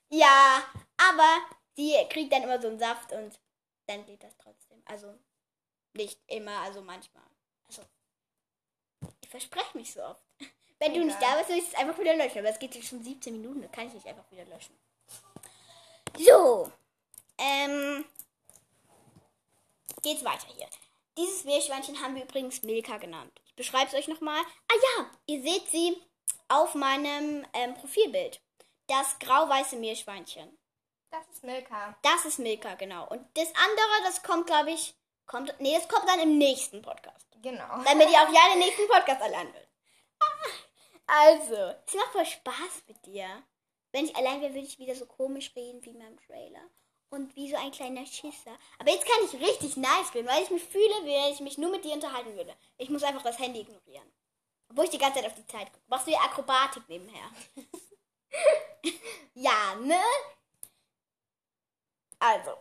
Ja, 0.10 0.64
aber 0.98 1.40
die 1.78 1.96
kriegt 2.10 2.32
dann 2.32 2.44
immer 2.44 2.62
so 2.62 2.68
einen 2.68 2.80
Saft 2.80 3.12
und 3.12 3.40
dann 3.88 4.06
geht 4.06 4.24
das 4.24 4.38
trotzdem. 4.38 4.82
Also 4.86 5.14
nicht 5.94 6.20
immer, 6.28 6.60
also 6.60 6.82
manchmal. 6.82 7.24
Also 7.68 7.82
ich 9.22 9.30
verspreche 9.30 9.78
mich 9.78 9.92
so 9.94 10.04
oft. 10.04 10.24
Wenn 10.80 10.94
du 10.94 11.04
nicht 11.04 11.22
da 11.22 11.38
bist, 11.38 11.50
will 11.50 11.58
ich 11.58 11.68
es 11.68 11.76
einfach 11.76 11.98
wieder 11.98 12.16
löschen. 12.16 12.40
Aber 12.40 12.50
es 12.50 12.60
geht 12.60 12.76
jetzt 12.76 12.88
schon 12.88 13.04
17 13.04 13.34
Minuten, 13.34 13.62
da 13.62 13.68
kann 13.70 13.88
ich 13.88 13.94
nicht 13.94 14.08
einfach 14.08 14.30
wieder 14.30 14.46
löschen. 14.46 14.78
So. 16.18 16.72
Ähm. 17.38 18.06
Geht's 20.01 20.24
weiter 20.24 20.48
hier. 20.56 20.68
Dieses 21.18 21.46
Meerschweinchen 21.46 22.01
haben 22.01 22.16
wir 22.16 22.24
übrigens 22.24 22.62
Milka 22.62 22.98
genannt. 22.98 23.42
Ich 23.46 23.56
beschreibe 23.56 23.88
es 23.88 23.94
euch 23.94 24.08
nochmal. 24.08 24.42
Ah 24.42 24.75
ja, 24.98 25.12
ihr 25.28 25.42
seht 25.42 25.68
sie 25.70 25.98
auf 26.50 26.75
meinem 26.75 27.46
ähm, 27.54 27.74
Profilbild. 27.75 28.42
Das 28.88 29.18
grau-weiße 29.20 29.78
Meerschweinchen. 29.78 30.58
Das 31.12 31.28
ist 31.32 31.44
Milka. 31.44 31.98
Das 32.02 32.26
ist 32.26 32.40
Milka, 32.40 32.76
genau. 32.76 33.08
Und 33.08 33.26
das 33.38 33.48
andere, 33.56 34.04
das 34.04 34.22
kommt, 34.22 34.48
glaube 34.48 34.72
ich, 34.72 34.96
kommt. 35.26 35.54
Nee, 35.60 35.76
das 35.76 35.88
kommt 35.88 36.08
dann 36.08 36.20
im 36.20 36.38
nächsten 36.38 36.82
Podcast. 36.82 37.28
Genau. 37.42 37.84
Damit 37.86 38.10
ihr 38.10 38.22
auch 38.22 38.34
ja 38.34 38.50
den 38.52 38.60
nächsten 38.60 38.88
Podcast 38.88 39.22
allein 39.22 39.54
will. 39.54 39.68
Also, 41.08 41.76
es 41.86 41.94
macht 41.94 42.12
voll 42.12 42.26
Spaß 42.26 42.84
mit 42.88 43.06
dir. 43.06 43.44
Wenn 43.92 44.06
ich 44.06 44.16
allein 44.16 44.42
wäre, 44.42 44.54
würde 44.54 44.68
ich 44.68 44.80
wieder 44.80 44.96
so 44.96 45.06
komisch 45.06 45.54
reden 45.56 45.84
wie 45.86 45.92
in 45.92 46.00
meinem 46.00 46.20
Trailer. 46.20 46.62
Und 47.10 47.36
wie 47.36 47.50
so 47.50 47.56
ein 47.56 47.72
kleiner 47.72 48.06
Schisser. 48.06 48.58
Aber 48.80 48.92
jetzt 48.92 49.06
kann 49.06 49.24
ich 49.24 49.40
richtig 49.40 49.78
nice 49.78 50.14
reden, 50.14 50.28
weil 50.28 50.44
ich 50.44 50.50
mich 50.50 50.64
fühle, 50.64 51.06
wie 51.06 51.14
wenn 51.14 51.32
ich 51.32 51.40
mich 51.40 51.58
nur 51.58 51.72
mit 51.72 51.86
dir 51.86 51.94
unterhalten 51.94 52.36
würde. 52.36 52.54
Ich 52.78 52.90
muss 52.90 53.04
einfach 53.04 53.24
das 53.24 53.40
Handy 53.40 53.62
ignorieren. 53.62 54.12
Obwohl 54.70 54.86
ich 54.86 54.90
die 54.90 54.98
ganze 54.98 55.20
Zeit 55.20 55.28
auf 55.28 55.36
die 55.36 55.48
Zeit 55.48 55.72
gucke. 55.72 55.86
Machst 55.88 56.08
du 56.08 56.12
ja 56.12 56.20
Akrobatik 56.20 56.84
nebenher. 56.90 57.30
ja, 59.34 59.76
ne? 59.82 60.02
Also. 62.20 62.52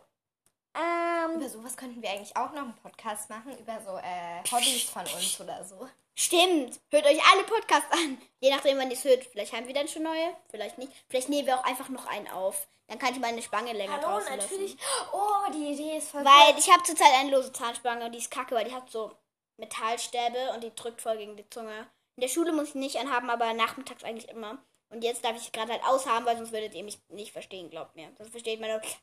Ähm, 0.74 1.36
Über 1.36 1.48
sowas 1.48 1.76
könnten 1.76 2.02
wir 2.02 2.10
eigentlich 2.10 2.36
auch 2.36 2.50
noch 2.52 2.62
einen 2.62 2.74
Podcast 2.76 3.30
machen, 3.30 3.56
über 3.58 3.80
so 3.80 3.96
äh, 3.96 4.42
Hobbys 4.50 4.84
von 4.84 5.02
uns 5.02 5.40
oder 5.40 5.64
so. 5.64 5.88
Stimmt. 6.16 6.80
Hört 6.90 7.06
euch 7.06 7.20
alle 7.32 7.44
Podcasts 7.44 7.90
an. 7.92 8.18
Je 8.40 8.50
nachdem, 8.50 8.78
wann 8.78 8.90
ihr 8.90 8.96
es 8.96 9.04
hört. 9.04 9.24
Vielleicht 9.24 9.52
haben 9.52 9.66
wir 9.66 9.74
dann 9.74 9.88
schon 9.88 10.02
neue, 10.02 10.36
vielleicht 10.48 10.78
nicht. 10.78 10.92
Vielleicht 11.08 11.28
nehmen 11.28 11.46
wir 11.46 11.58
auch 11.58 11.64
einfach 11.64 11.88
noch 11.88 12.06
einen 12.06 12.28
auf. 12.28 12.68
Dann 12.86 12.98
kann 12.98 13.14
ich 13.14 13.20
meine 13.20 13.42
Spange 13.42 13.72
länger 13.72 13.98
draußen 13.98 14.36
lassen. 14.36 14.78
Oh, 15.12 15.50
die 15.52 15.72
Idee 15.72 15.96
ist 15.96 16.10
voll 16.10 16.24
Weil 16.24 16.58
ich 16.58 16.70
habe 16.70 16.82
zurzeit 16.82 17.12
eine 17.14 17.30
lose 17.30 17.52
Zahnspange 17.52 18.04
und 18.04 18.12
die 18.12 18.18
ist 18.18 18.30
kacke, 18.30 18.54
weil 18.54 18.66
die 18.66 18.74
hat 18.74 18.90
so 18.90 19.12
Metallstäbe 19.56 20.52
und 20.54 20.62
die 20.62 20.74
drückt 20.74 21.00
voll 21.00 21.16
gegen 21.16 21.36
die 21.36 21.48
Zunge. 21.48 21.86
In 22.16 22.20
der 22.20 22.28
Schule 22.28 22.52
muss 22.52 22.68
ich 22.68 22.74
nicht 22.74 22.96
anhaben, 22.96 23.30
aber 23.30 23.52
nachmittags 23.54 24.04
eigentlich 24.04 24.28
immer. 24.28 24.58
Und 24.94 25.02
jetzt 25.02 25.24
darf 25.24 25.36
ich 25.36 25.50
gerade 25.50 25.72
halt 25.72 25.84
aushaben, 25.84 26.24
weil 26.24 26.36
sonst 26.36 26.52
würdet 26.52 26.74
ihr 26.74 26.84
mich 26.84 27.00
nicht 27.08 27.32
verstehen, 27.32 27.68
glaubt 27.68 27.96
mir. 27.96 28.12
Sonst 28.16 28.30
versteht 28.30 28.60
man. 28.60 28.70
Sonst 28.70 28.96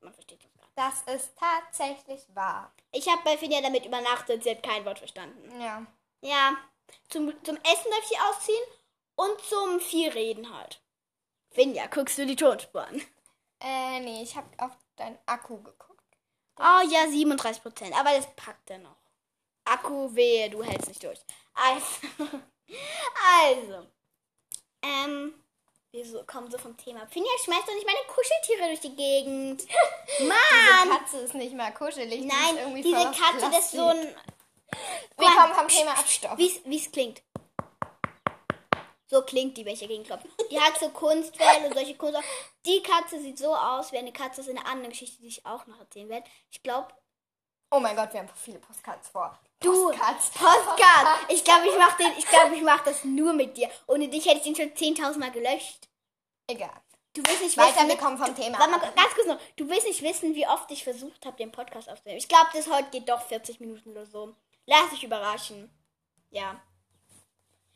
Man 0.00 0.14
versteht 0.14 0.44
das 0.44 0.54
gar 0.54 0.64
nicht. 0.64 1.06
Das 1.06 1.16
ist 1.16 1.32
tatsächlich 1.36 2.24
wahr. 2.34 2.72
Ich 2.92 3.08
habe 3.08 3.20
bei 3.24 3.36
Finja 3.36 3.60
damit 3.60 3.84
übernachtet, 3.84 4.44
sie 4.44 4.50
hat 4.50 4.62
kein 4.62 4.84
Wort 4.84 5.00
verstanden. 5.00 5.60
Ja. 5.60 5.84
Ja, 6.22 6.56
zum, 7.08 7.32
zum 7.44 7.56
Essen 7.56 7.90
darf 7.90 8.02
ich 8.02 8.08
sie 8.08 8.18
ausziehen 8.18 8.64
und 9.16 9.40
zum 9.40 9.80
viel 9.80 10.10
reden 10.10 10.56
halt. 10.56 10.80
Finja, 11.50 11.86
guckst 11.86 12.18
du 12.18 12.26
die 12.26 12.36
Tonspur 12.36 12.86
an? 12.86 13.02
Äh, 13.60 14.00
nee, 14.00 14.22
ich 14.22 14.36
habe 14.36 14.48
auf 14.58 14.72
deinen 14.96 15.18
Akku 15.26 15.60
geguckt. 15.62 16.04
Oh 16.56 16.80
ja, 16.88 17.08
37 17.08 17.62
Prozent. 17.62 17.98
Aber 17.98 18.14
das 18.14 18.28
packt 18.36 18.70
er 18.70 18.78
noch. 18.78 18.96
Akku, 19.64 20.14
wehe, 20.14 20.48
du 20.48 20.62
hältst 20.62 20.88
nicht 20.88 21.02
durch. 21.02 21.20
Also, 21.54 22.38
also 23.44 23.86
ähm, 24.82 25.34
wir 25.92 26.24
kommen 26.24 26.50
so 26.50 26.58
vom 26.58 26.76
Thema. 26.76 27.06
Finja 27.08 27.30
schmeißt 27.44 27.66
doch 27.66 27.74
nicht 27.74 27.86
meine 27.86 28.06
Kuscheltiere 28.06 28.68
durch 28.68 28.80
die 28.80 28.94
Gegend. 28.94 29.66
Diese 30.18 30.28
Mann! 30.28 30.98
Katze 30.98 31.18
ist 31.18 31.34
nicht 31.34 31.54
mal 31.54 31.72
kuschelig. 31.74 32.20
die 32.20 32.26
Nein, 32.26 32.58
irgendwie 32.58 32.82
diese 32.82 32.98
aus 32.98 33.16
Katze, 33.16 33.50
das 33.50 33.64
ist 33.64 33.72
so 33.72 33.86
ein. 33.86 34.14
Wir 35.18 35.28
kommen 35.28 35.54
vom 35.54 35.68
Thema 35.68 35.92
Abstoff. 35.92 36.38
Wie 36.38 36.76
es 36.76 36.92
klingt. 36.92 37.22
So 39.08 39.22
klingt 39.22 39.56
die, 39.56 39.64
dagegen 39.64 40.04
klopfe. 40.04 40.28
Die 40.52 40.60
hat 40.60 40.78
so 40.78 40.88
Kunstfell 40.90 41.66
und 41.66 41.74
solche 41.74 41.96
Kunst. 41.96 42.20
Die 42.64 42.80
Katze 42.80 43.20
sieht 43.20 43.38
so 43.38 43.52
aus 43.52 43.90
wie 43.90 43.98
eine 43.98 44.12
Katze. 44.12 44.36
Das 44.36 44.46
ist 44.46 44.56
eine 44.56 44.64
andere 44.66 44.90
Geschichte, 44.90 45.20
die 45.20 45.26
ich 45.26 45.44
auch 45.44 45.66
noch 45.66 45.80
erzählen 45.80 46.08
werde. 46.08 46.30
Ich 46.52 46.62
glaube, 46.62 46.94
Oh 47.70 47.80
mein 47.80 47.94
Gott, 47.94 48.12
wir 48.12 48.20
haben 48.20 48.28
viele 48.34 48.58
Postcards 48.58 49.08
vor. 49.08 49.38
Du, 49.60 49.88
Postcards. 49.90 50.30
Postcard. 50.30 51.06
Ich 51.28 51.44
glaube, 51.44 51.68
ich 51.68 51.78
mache 51.78 52.02
den, 52.02 52.12
ich 52.18 52.26
glaube, 52.26 52.56
ich 52.56 52.62
mache 52.62 52.84
das 52.86 53.04
nur 53.04 53.32
mit 53.32 53.56
dir. 53.56 53.70
Ohne 53.86 54.08
dich 54.08 54.26
hätte 54.26 54.38
ich 54.38 54.42
den 54.42 54.56
schon 54.56 54.96
10.000 54.96 55.18
Mal 55.18 55.30
gelöscht. 55.30 55.88
Egal. 56.48 56.70
Du 57.12 57.22
willst 57.24 57.42
nicht 57.42 57.56
Weiter, 57.56 57.76
wissen, 57.76 57.88
wir 57.88 57.96
kommen 57.96 58.18
vom 58.18 58.34
Thema. 58.34 58.58
Warte 58.58 58.70
mal, 58.70 58.80
ganz 58.80 59.14
kurz 59.14 59.26
noch. 59.26 59.38
Du 59.56 59.68
willst 59.68 59.86
nicht 59.86 60.02
wissen, 60.02 60.34
wie 60.34 60.46
oft 60.46 60.70
ich 60.70 60.84
versucht 60.84 61.26
habe, 61.26 61.36
den 61.36 61.50
Podcast 61.52 61.88
aufzunehmen. 61.88 62.18
Ich 62.18 62.28
glaube, 62.28 62.48
das 62.54 62.68
heute 62.68 62.90
geht 62.90 63.08
doch 63.08 63.20
40 63.22 63.60
Minuten 63.60 63.90
oder 63.90 64.06
so. 64.06 64.34
Lass 64.66 64.90
dich 64.90 65.02
überraschen. 65.04 65.70
Ja. 66.30 66.60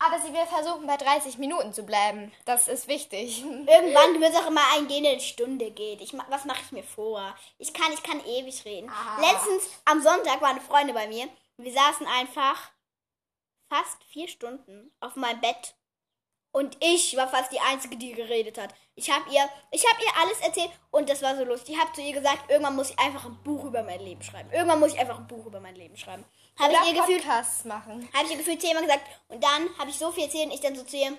Aber 0.07 0.21
sie 0.21 0.33
will 0.33 0.47
versuchen, 0.47 0.87
bei 0.87 0.97
30 0.97 1.38
Minuten 1.38 1.73
zu 1.73 1.85
bleiben. 1.85 2.33
Das 2.45 2.69
ist 2.69 2.88
wichtig. 2.88 3.43
Irgendwann 3.67 4.21
wird 4.21 4.33
es 4.33 4.40
auch 4.40 4.49
immer 4.49 4.61
eingehen, 4.75 5.05
der 5.05 5.12
eine 5.12 5.21
Stunde 5.21 5.71
geht. 5.71 6.01
Ich, 6.01 6.12
was 6.29 6.45
mache 6.45 6.62
ich 6.64 6.73
mir 6.73 6.85
vor? 6.85 7.35
Ich 7.59 7.73
kann, 7.73 7.93
ich 7.93 8.03
kann 8.03 8.25
ewig 8.25 8.64
reden. 8.64 8.90
Ah. 8.90 9.21
Letztens 9.21 9.71
am 9.85 10.03
Sonntag 10.03 10.40
waren 10.43 10.61
Freunde 10.61 10.93
bei 10.93 11.07
mir. 11.09 11.25
Und 11.57 11.64
wir 11.64 11.73
saßen 11.73 12.07
einfach 12.07 12.71
fast 13.69 14.03
vier 14.05 14.29
Stunden 14.29 14.93
auf 15.01 15.17
meinem 15.17 15.40
Bett 15.40 15.75
Und 16.53 16.77
ich 16.81 17.17
war 17.17 17.29
fast 17.29 17.51
die 17.51 17.59
Einzige, 17.59 17.97
die 17.97 18.12
geredet 18.12 18.59
hat. 18.59 18.73
Ich 18.95 19.11
habe 19.11 19.25
ihr, 19.29 19.43
ich 19.73 19.85
habe 19.90 20.01
ihr 20.05 20.23
alles 20.23 20.38
erzählt 20.40 20.71
und 20.93 21.09
das 21.09 21.21
war 21.21 21.37
so 21.37 21.45
lustig. 21.45 21.75
Ich 21.75 21.81
habe 21.81 21.93
zu 21.93 22.01
ihr 22.01 22.12
gesagt, 22.12 22.49
irgendwann 22.49 22.77
muss 22.77 22.90
ich 22.90 22.99
einfach 23.01 23.25
ein 23.25 23.43
Buch 23.43 23.64
über 23.64 23.83
mein 23.83 23.99
Leben 23.99 24.23
schreiben. 24.23 24.53
Irgendwann 24.53 24.79
muss 24.79 24.93
ich 24.93 25.01
einfach 25.01 25.19
ein 25.19 25.27
Buch 25.27 25.47
über 25.47 25.59
mein 25.59 25.75
Leben 25.75 25.97
schreiben. 25.97 26.25
Habe 26.59 26.73
ich 26.73 26.93
ihr 26.93 27.01
gefühlt, 27.01 27.23
Podcasts 27.23 27.64
machen. 27.64 28.09
habe 28.14 28.25
ich 28.25 28.31
ihr 28.33 28.38
gefühlt 28.38 28.61
zehnmal 28.61 28.83
gesagt. 28.85 29.07
Und 29.29 29.43
dann 29.43 29.79
habe 29.79 29.90
ich 29.90 29.99
so 29.99 30.11
viel 30.12 30.25
erzählt 30.25 30.47
und 30.47 30.53
ich 30.53 30.61
dann 30.61 30.77
so 30.77 30.85
zu 30.85 30.97
ihr, 30.97 31.17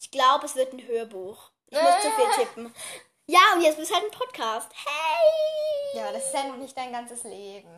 ich 0.00 0.10
glaube, 0.10 0.46
es 0.46 0.54
wird 0.54 0.72
ein 0.72 0.86
Hörbuch. 0.86 1.50
Ich 1.66 1.80
muss 1.80 2.00
zu 2.02 2.10
viel 2.12 2.26
tippen. 2.36 2.74
Ja, 3.26 3.40
und 3.54 3.62
jetzt 3.62 3.78
ist 3.78 3.94
halt 3.94 4.04
ein 4.04 4.10
Podcast. 4.10 4.70
Hey! 4.74 5.98
Ja, 6.00 6.12
das 6.12 6.26
ist 6.26 6.34
ja 6.34 6.44
noch 6.48 6.56
nicht 6.56 6.76
dein 6.76 6.92
ganzes 6.92 7.22
Leben. 7.24 7.68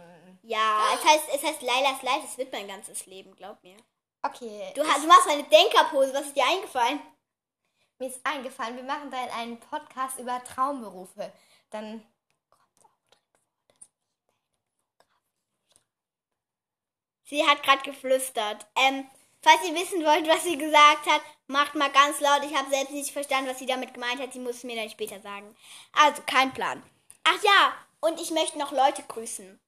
Ja, 0.43 0.81
es 0.95 1.05
heißt, 1.05 1.25
es 1.35 1.43
heißt 1.43 1.63
Lailas 1.63 2.03
Life, 2.03 2.27
es 2.27 2.39
wird 2.39 2.53
mein 2.53 2.67
ganzes 2.69 3.07
Leben, 3.07 3.35
glaub 3.37 3.63
mir. 3.63 3.77
Okay, 4.23 4.73
Du, 4.75 4.83
hast, 4.87 5.03
du 5.03 5.09
machst 5.09 5.29
eine 5.29 5.45
Denkerpose, 5.45 6.13
was 6.15 6.27
ist 6.27 6.37
dir 6.37 6.47
eingefallen? 6.47 7.01
mir 7.99 8.09
ist 8.09 8.21
eingefallen, 8.25 8.77
wir 8.77 8.83
machen 8.83 9.11
dann 9.11 9.29
einen 9.31 9.61
Podcast 9.61 10.19
über 10.19 10.43
Traumberufe. 10.43 11.33
Dann 11.71 12.05
Sie 17.33 17.49
hat 17.49 17.63
gerade 17.63 17.81
geflüstert. 17.83 18.67
Ähm, 18.77 19.09
falls 19.41 19.67
ihr 19.67 19.75
wissen 19.75 20.05
wollt, 20.05 20.29
was 20.29 20.45
sie 20.45 20.59
gesagt 20.59 21.07
hat, 21.07 21.23
macht 21.47 21.75
mal 21.75 21.91
ganz 21.91 22.21
laut. 22.21 22.45
Ich 22.45 22.55
habe 22.55 22.69
selbst 22.69 22.91
nicht 22.91 23.11
verstanden, 23.11 23.49
was 23.49 23.59
sie 23.59 23.65
damit 23.65 23.95
gemeint 23.95 24.21
hat. 24.21 24.35
Sie 24.35 24.39
muss 24.39 24.57
es 24.57 24.65
mir 24.65 24.77
dann 24.77 24.91
später 24.91 25.19
sagen. 25.19 25.57
Also, 25.95 26.21
kein 26.27 26.53
Plan. 26.53 26.83
Ach 27.25 27.43
ja, 27.43 27.73
und 28.01 28.21
ich 28.21 28.33
möchte 28.33 28.59
noch 28.59 28.71
Leute 28.71 29.03
grüßen. 29.09 29.59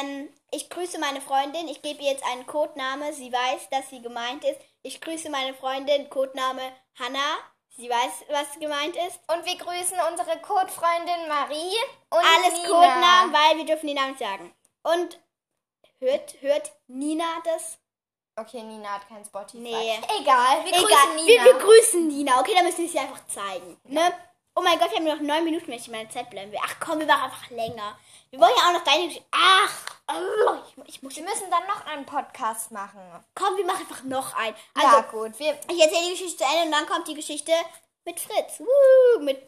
Ähm, 0.00 0.28
ich 0.50 0.68
grüße 0.68 0.98
meine 0.98 1.20
Freundin. 1.20 1.68
Ich 1.68 1.80
gebe 1.80 2.02
ihr 2.02 2.10
jetzt 2.10 2.24
einen 2.24 2.44
Codename. 2.44 3.12
Sie 3.12 3.32
weiß, 3.32 3.70
dass 3.70 3.88
sie 3.90 4.02
gemeint 4.02 4.42
ist. 4.42 4.58
Ich 4.82 5.00
grüße 5.00 5.30
meine 5.30 5.54
Freundin. 5.54 6.10
Codename 6.10 6.72
Hannah. 6.98 7.36
Sie 7.76 7.88
weiß, 7.88 8.24
was 8.30 8.58
gemeint 8.58 8.96
ist. 8.96 9.20
Und 9.32 9.46
wir 9.46 9.56
grüßen 9.58 9.98
unsere 10.10 10.40
Codefreundin 10.40 11.28
Marie 11.28 11.76
und 12.10 12.18
Alles 12.18 12.54
Nina. 12.54 12.68
Codenamen, 12.68 13.32
weil 13.32 13.58
wir 13.58 13.64
dürfen 13.64 13.86
die 13.86 13.94
Namen 13.94 14.10
nicht 14.10 14.18
sagen. 14.18 14.52
Und 14.82 15.20
hört, 16.04 16.34
hört 16.40 16.72
Nina 16.86 17.24
das? 17.44 17.78
Okay, 18.36 18.62
Nina 18.62 18.88
hat 18.94 19.08
kein 19.08 19.24
Spotify. 19.24 19.58
Nee. 19.58 19.98
Egal, 20.20 20.64
wir 20.64 20.72
grüßen 20.72 20.86
Egal, 20.88 21.14
Nina. 21.14 21.26
wir, 21.26 21.44
wir 21.44 21.54
grüßen 21.60 22.08
Nina. 22.08 22.40
Okay, 22.40 22.52
dann 22.54 22.64
müssen 22.64 22.82
wir 22.82 22.88
sie 22.88 22.98
einfach 22.98 23.26
zeigen. 23.28 23.76
Ne? 23.84 24.12
Oh 24.56 24.60
mein 24.62 24.78
Gott, 24.78 24.90
wir 24.90 24.98
haben 24.98 25.04
nur 25.04 25.14
noch 25.16 25.22
neun 25.22 25.44
Minuten, 25.44 25.66
wenn 25.68 25.78
ich 25.78 25.86
in 25.86 25.92
meiner 25.92 26.10
Zeit 26.10 26.30
bleiben 26.30 26.50
will. 26.52 26.58
Ach 26.62 26.76
komm, 26.80 26.98
wir 27.00 27.06
machen 27.06 27.24
einfach 27.24 27.50
länger. 27.50 27.98
Wir 28.30 28.40
wollen 28.40 28.52
ja 28.56 28.68
auch 28.68 28.72
noch 28.72 28.84
deine 28.84 29.06
Geschichte. 29.06 29.26
Ach, 29.32 29.86
oh, 30.08 30.54
ich, 30.86 30.94
ich 30.94 31.02
muss. 31.02 31.14
wir 31.16 31.22
müssen 31.24 31.50
dann 31.50 31.66
noch 31.66 31.86
einen 31.86 32.06
Podcast 32.06 32.70
machen. 32.72 33.00
Komm, 33.34 33.56
wir 33.56 33.64
machen 33.64 33.80
einfach 33.88 34.02
noch 34.04 34.34
einen. 34.36 34.56
Also 34.74 34.96
Also, 34.96 35.08
gut, 35.10 35.38
wir 35.38 35.58
ich 35.70 35.80
erzähle 35.80 36.04
die 36.06 36.10
Geschichte 36.12 36.38
zu 36.38 36.44
Ende 36.44 36.66
und 36.66 36.72
dann 36.72 36.86
kommt 36.86 37.06
die 37.08 37.14
Geschichte 37.14 37.52
mit 38.04 38.18
Fritz. 38.20 38.60
Woo, 38.60 39.20
mit 39.22 39.38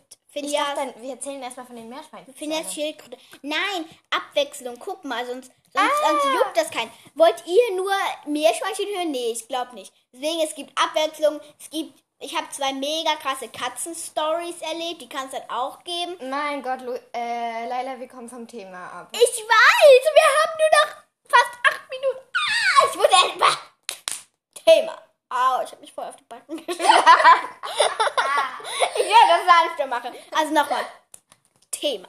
ich 0.44 0.50
Phineas. 0.50 0.74
dachte, 0.74 0.92
dann, 0.92 1.02
wir 1.02 1.10
erzählen 1.10 1.42
erstmal 1.42 1.66
von 1.66 1.76
den 1.76 1.88
Meerschweinchen. 1.88 2.34
Phineas 2.34 2.72
Schildkröte. 2.74 3.16
Nein, 3.42 3.84
Abwechslung. 4.10 4.78
Guck 4.78 5.04
mal, 5.04 5.24
sonst, 5.26 5.50
sonst, 5.72 5.96
sonst 6.06 6.24
juckt 6.34 6.56
das 6.56 6.70
keinen. 6.70 6.90
Wollt 7.14 7.42
ihr 7.46 7.76
nur 7.76 7.92
Meerschweinchen 8.26 8.86
hören? 8.96 9.10
Nee, 9.10 9.32
ich 9.32 9.48
glaube 9.48 9.74
nicht. 9.74 9.92
Deswegen, 10.12 10.40
es 10.40 10.54
gibt 10.54 10.72
Abwechslung. 10.78 11.40
Es 11.60 11.70
gibt, 11.70 11.98
ich 12.18 12.36
habe 12.36 12.48
zwei 12.50 12.72
mega 12.72 13.14
krasse 13.16 13.48
Katzen-Stories 13.48 14.60
erlebt. 14.62 15.02
Die 15.02 15.08
kann 15.08 15.26
es 15.26 15.32
dann 15.32 15.48
auch 15.50 15.82
geben. 15.84 16.16
Mein 16.30 16.62
Gott, 16.62 16.80
Lu 16.82 16.92
äh, 17.14 17.68
Leila, 17.68 17.98
wir 17.98 18.08
kommen 18.08 18.28
vom 18.28 18.46
Thema 18.48 18.90
ab. 18.90 19.08
Ich 19.12 19.20
weiß, 19.20 20.04
wir 20.14 20.22
haben 20.42 20.58
nur 20.58 20.70
noch 20.72 20.96
fast 21.28 21.58
acht 21.68 21.90
Minuten. 21.90 22.26
Ah, 22.34 22.86
ich 22.90 22.98
wurde 22.98 23.34
etwa. 23.34 23.58
Thema. 24.64 25.05
Au, 25.36 25.62
ich 25.62 25.70
habe 25.70 25.82
mich 25.82 25.92
voll 25.92 26.04
auf 26.04 26.16
die 26.16 26.24
Backen 26.24 26.56
geschlagen. 26.66 26.88
ich 28.94 29.04
werde 29.04 29.28
das 29.28 29.46
sanfter 29.46 29.86
machen. 29.86 30.14
Also 30.34 30.54
nochmal. 30.54 30.86
Thema. 31.70 32.08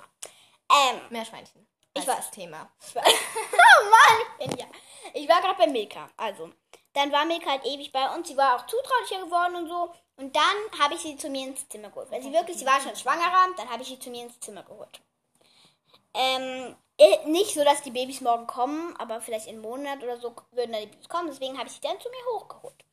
Ähm, 0.72 1.02
Meerschweinchen. 1.10 1.68
Ich 1.94 2.06
Das 2.06 2.16
weiß. 2.16 2.26
ist 2.26 2.32
Thema. 2.34 2.70
Ich 2.86 2.96
war, 2.96 3.04
oh 3.06 4.40
Mann, 4.40 4.58
ja. 4.58 4.66
Ich 5.13 5.28
war 5.28 5.42
gerade 5.42 5.58
bei 5.58 5.68
Milka. 5.68 6.10
Also, 6.16 6.52
dann 6.94 7.12
war 7.12 7.26
Milka 7.26 7.50
halt 7.50 7.66
ewig 7.66 7.92
bei 7.92 8.10
uns. 8.16 8.30
Sie 8.30 8.38
war 8.38 8.56
auch 8.56 8.66
zutraulicher 8.66 9.26
geworden 9.26 9.56
und 9.56 9.68
so. 9.68 9.94
Und 10.16 10.34
dann 10.36 10.82
habe 10.82 10.94
ich 10.96 11.02
sie 11.02 11.18
zu 11.18 11.30
mir 11.30 11.48
ins 11.48 11.68
Zimmer 11.68 11.90
geholt. 11.90 12.10
Weil 12.10 12.22
sie 12.24 12.32
wirklich, 12.32 12.58
sie 12.58 12.66
war 12.66 12.80
schon 12.80 12.96
schwangerer. 12.96 13.48
Dann 13.58 13.70
habe 13.70 13.82
ich 13.84 13.90
sie 13.90 14.00
zu 14.00 14.10
mir 14.10 14.24
ins 14.24 14.40
Zimmer 14.40 14.63
geholt. 14.63 15.02
Ähm, 16.13 16.76
nicht 17.26 17.54
so, 17.54 17.63
dass 17.63 17.82
die 17.82 17.92
Babys 17.92 18.22
morgen 18.22 18.48
kommen, 18.48 18.96
aber 18.98 19.20
vielleicht 19.22 19.48
in 19.48 19.56
einem 19.56 19.62
Monat 19.63 20.02
oder 20.02 20.18
so 20.18 20.34
würden 20.52 20.72
dann 20.72 20.82
die 20.82 20.88
Babys 20.88 21.10
kommen. 21.10 21.28
Deswegen 21.28 21.58
habe 21.58 21.68
ich 21.68 21.76
sie 21.76 21.82
dann 21.82 22.00
zu 22.00 22.10
mir 22.10 22.26
hochgeholt. 22.34 22.84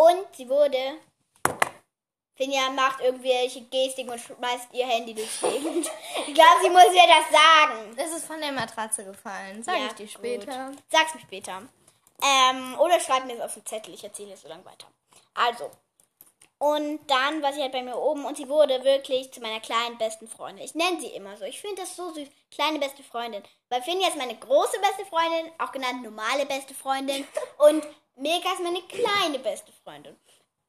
Und 0.00 0.34
sie 0.34 0.48
wurde. 0.48 0.98
Finja 2.34 2.70
macht 2.70 3.02
irgendwelche 3.02 3.60
Gestik 3.66 4.10
und 4.10 4.18
schmeißt 4.18 4.68
ihr 4.72 4.86
Handy 4.86 5.12
durchs 5.12 5.40
Gegend. 5.40 5.90
Ich 6.26 6.34
glaube, 6.34 6.60
sie 6.62 6.70
muss 6.70 6.88
mir 6.90 7.06
das 7.06 7.30
sagen. 7.30 7.94
Es 7.96 8.12
ist 8.16 8.26
von 8.26 8.40
der 8.40 8.52
Matratze 8.52 9.04
gefallen. 9.04 9.62
Sag 9.62 9.76
Ja, 9.76 9.86
ich 9.88 9.92
dir 9.92 10.08
später. 10.08 10.68
Gut. 10.70 10.78
Sag's 10.88 11.14
mir 11.14 11.20
später. 11.20 11.62
Ähm, 12.22 12.78
oder 12.78 12.98
schreib 12.98 13.26
mir 13.26 13.34
es 13.34 13.40
auf 13.40 13.52
den 13.52 13.66
Zettel, 13.66 13.92
ich 13.92 14.04
erzähle 14.04 14.32
es 14.32 14.40
so 14.42 14.48
lange 14.48 14.64
weiter. 14.64 14.86
Also. 15.34 15.70
Und 16.62 17.00
dann 17.10 17.42
war 17.42 17.54
sie 17.54 17.62
halt 17.62 17.72
bei 17.72 17.82
mir 17.82 17.96
oben 17.96 18.26
und 18.26 18.36
sie 18.36 18.46
wurde 18.46 18.84
wirklich 18.84 19.32
zu 19.32 19.40
meiner 19.40 19.60
kleinen 19.60 19.96
besten 19.96 20.28
Freundin. 20.28 20.62
Ich 20.62 20.74
nenne 20.74 21.00
sie 21.00 21.06
immer 21.06 21.34
so. 21.38 21.46
Ich 21.46 21.58
finde 21.58 21.80
das 21.80 21.96
so 21.96 22.12
süß. 22.12 22.28
Kleine 22.50 22.78
beste 22.78 23.02
Freundin. 23.02 23.42
Weil 23.70 23.80
Finja 23.80 24.08
ist 24.08 24.18
meine 24.18 24.36
große 24.36 24.78
beste 24.78 25.06
Freundin, 25.06 25.50
auch 25.56 25.72
genannt 25.72 26.02
normale 26.02 26.44
beste 26.44 26.74
Freundin. 26.74 27.26
und 27.58 27.82
Milka 28.16 28.52
ist 28.52 28.62
meine 28.62 28.82
kleine 28.82 29.38
beste 29.38 29.72
Freundin. 29.72 30.14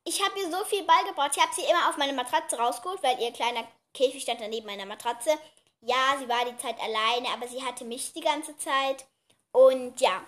Ich 0.06 0.24
habe 0.24 0.40
ihr 0.40 0.50
so 0.50 0.64
viel 0.64 0.84
beigebracht. 0.84 1.36
Ich 1.36 1.44
habe 1.44 1.54
sie 1.54 1.70
immer 1.70 1.90
auf 1.90 1.98
meine 1.98 2.14
Matratze 2.14 2.58
rausgeholt, 2.58 3.04
weil 3.04 3.20
ihr 3.20 3.34
kleiner 3.34 3.68
Käfig 3.94 4.24
stand 4.24 4.40
daneben 4.40 4.68
meiner 4.68 4.86
Matratze. 4.86 5.32
Ja, 5.82 6.16
sie 6.20 6.30
war 6.30 6.46
die 6.46 6.56
Zeit 6.56 6.80
alleine, 6.80 7.28
aber 7.34 7.50
sie 7.50 7.64
hatte 7.66 7.84
mich 7.84 8.14
die 8.14 8.22
ganze 8.22 8.56
Zeit. 8.56 9.06
Und 9.52 10.00
ja. 10.00 10.24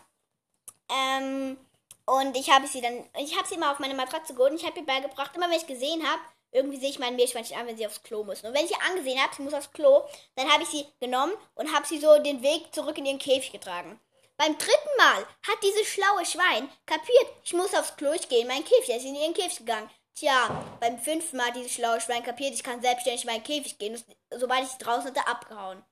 Ähm, 0.90 1.58
und 2.06 2.36
ich 2.36 2.50
habe 2.52 2.68
sie 2.68 2.82
dann, 2.82 3.10
ich 3.18 3.38
habe 3.38 3.48
sie 3.48 3.56
immer 3.56 3.72
auf 3.72 3.80
meine 3.80 3.96
Matratze 3.96 4.34
geholt 4.34 4.52
und 4.52 4.60
ich 4.60 4.66
habe 4.66 4.80
ihr 4.80 4.86
beigebracht, 4.86 5.36
immer 5.36 5.50
wenn 5.50 5.58
ich 5.58 5.68
gesehen 5.68 6.08
habe, 6.08 6.22
irgendwie 6.52 6.78
sehe 6.78 6.90
ich 6.90 7.00
mein 7.00 7.16
Meerschweinchen 7.16 7.58
an, 7.58 7.66
wenn 7.66 7.78
sie 7.78 7.88
aufs 7.88 8.04
Klo 8.04 8.24
muss. 8.24 8.44
Und 8.44 8.54
wenn 8.54 8.66
ich 8.66 8.72
ihr 8.72 8.84
angesehen 8.88 9.22
habe, 9.22 9.34
sie 9.36 9.42
muss 9.42 9.54
aufs 9.54 9.72
Klo, 9.72 10.04
dann 10.36 10.52
habe 10.52 10.64
ich 10.64 10.70
sie 10.70 10.86
genommen 11.00 11.34
und 11.56 11.74
habe 11.74 11.86
sie 11.86 12.00
so 12.00 12.20
den 12.20 12.44
Weg 12.44 12.74
zurück 12.74 12.98
in 12.98 13.06
ihren 13.06 13.20
Käfig 13.20 13.52
getragen. 13.52 14.00
Beim 14.38 14.58
dritten 14.58 14.98
Mal 14.98 15.22
hat 15.48 15.64
dieses 15.64 15.88
schlaue 15.88 16.26
Schwein 16.26 16.70
kapiert, 16.86 17.28
ich 17.44 17.54
muss 17.54 17.74
aufs 17.74 17.96
Klo, 17.96 18.12
ich 18.14 18.28
gehe 18.30 18.42
in 18.42 18.48
meinen 18.48 18.66
Käfig. 18.66 18.90
Er 18.90 18.98
ist 18.98 19.06
in 19.06 19.16
ihren 19.16 19.34
Käfig 19.34 19.60
gegangen. 19.60 19.90
Tja, 20.16 20.64
beim 20.80 21.00
fünften 21.00 21.38
Mal 21.38 21.48
hat 21.48 21.56
dieses 21.56 21.74
schlaue 21.74 22.02
Schwein 22.02 22.24
kapiert, 22.24 22.54
ich 22.54 22.64
kann 22.64 22.82
selbstständig 22.82 23.24
in 23.24 23.32
meinen 23.32 23.44
Käfig 23.44 23.78
gehen. 23.78 24.04
Sobald 24.32 24.64
ich 24.64 24.70
sie 24.70 24.78
draußen 24.78 25.06
hatte, 25.06 25.28
abgehauen. 25.28 25.84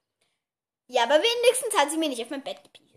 Ja, 0.88 1.04
aber 1.04 1.16
wenigstens 1.16 1.78
hat 1.78 1.90
sie 1.90 1.98
mir 1.98 2.10
nicht 2.10 2.22
auf 2.22 2.30
mein 2.30 2.44
Bett 2.44 2.64
gepieselt. 2.64 2.91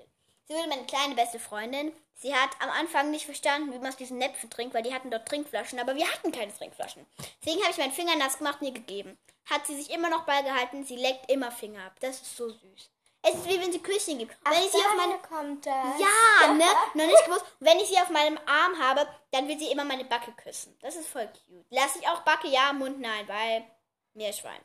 Sie 0.46 0.54
wurde 0.54 0.68
meine 0.68 0.84
kleine 0.86 1.14
beste 1.14 1.38
Freundin. 1.38 1.92
Sie 2.16 2.34
hat 2.34 2.50
am 2.60 2.70
Anfang 2.70 3.10
nicht 3.10 3.24
verstanden, 3.24 3.72
wie 3.72 3.78
man 3.78 3.88
aus 3.88 3.96
diesen 3.96 4.18
Näpfen 4.18 4.50
trinkt, 4.50 4.74
weil 4.74 4.82
die 4.82 4.94
hatten 4.94 5.10
dort 5.10 5.26
Trinkflaschen, 5.26 5.78
aber 5.80 5.94
wir 5.94 6.06
hatten 6.10 6.32
keine 6.32 6.54
Trinkflaschen. 6.54 7.06
Deswegen 7.42 7.62
habe 7.62 7.72
ich 7.72 7.78
meinen 7.78 7.92
Finger 7.92 8.16
nass 8.16 8.38
gemacht 8.38 8.60
und 8.60 8.68
ihr 8.68 8.74
gegeben. 8.74 9.18
Hat 9.50 9.66
sie 9.66 9.76
sich 9.76 9.90
immer 9.90 10.08
noch 10.10 10.24
beigehalten, 10.24 10.84
sie 10.84 10.96
leckt 10.96 11.30
immer 11.30 11.50
Finger 11.50 11.84
ab. 11.84 11.96
Das 12.00 12.20
ist 12.20 12.36
so 12.36 12.48
süß. 12.48 12.90
Es 13.26 13.34
ist 13.36 13.48
wie 13.48 13.58
wenn 13.58 13.72
sie 13.72 13.82
Küsschen 13.82 14.18
gibt. 14.18 14.36
Und 14.44 14.52
wenn 14.52 14.62
ich 14.62 14.70
sie 14.70 14.78
auf 14.78 14.96
meine 14.96 15.18
kommt 15.18 15.64
das. 15.64 15.98
ja, 15.98 16.52
ne? 16.52 16.64
Noch 16.92 17.06
nicht 17.06 17.24
gewusst. 17.24 17.46
Wenn 17.58 17.78
ich 17.78 17.88
sie 17.88 17.98
auf 17.98 18.10
meinem 18.10 18.38
Arm 18.44 18.78
habe, 18.78 19.08
dann 19.30 19.48
will 19.48 19.58
sie 19.58 19.72
immer 19.72 19.84
meine 19.84 20.04
Backe 20.04 20.32
küssen. 20.32 20.76
Das 20.82 20.94
ist 20.94 21.08
voll 21.08 21.26
cute. 21.26 21.64
Lass 21.70 21.96
ich 21.96 22.06
auch 22.06 22.20
Backe, 22.20 22.48
ja, 22.48 22.72
Mund, 22.74 23.00
nein, 23.00 23.26
weil 23.26 23.64
Meerschwein. 24.12 24.60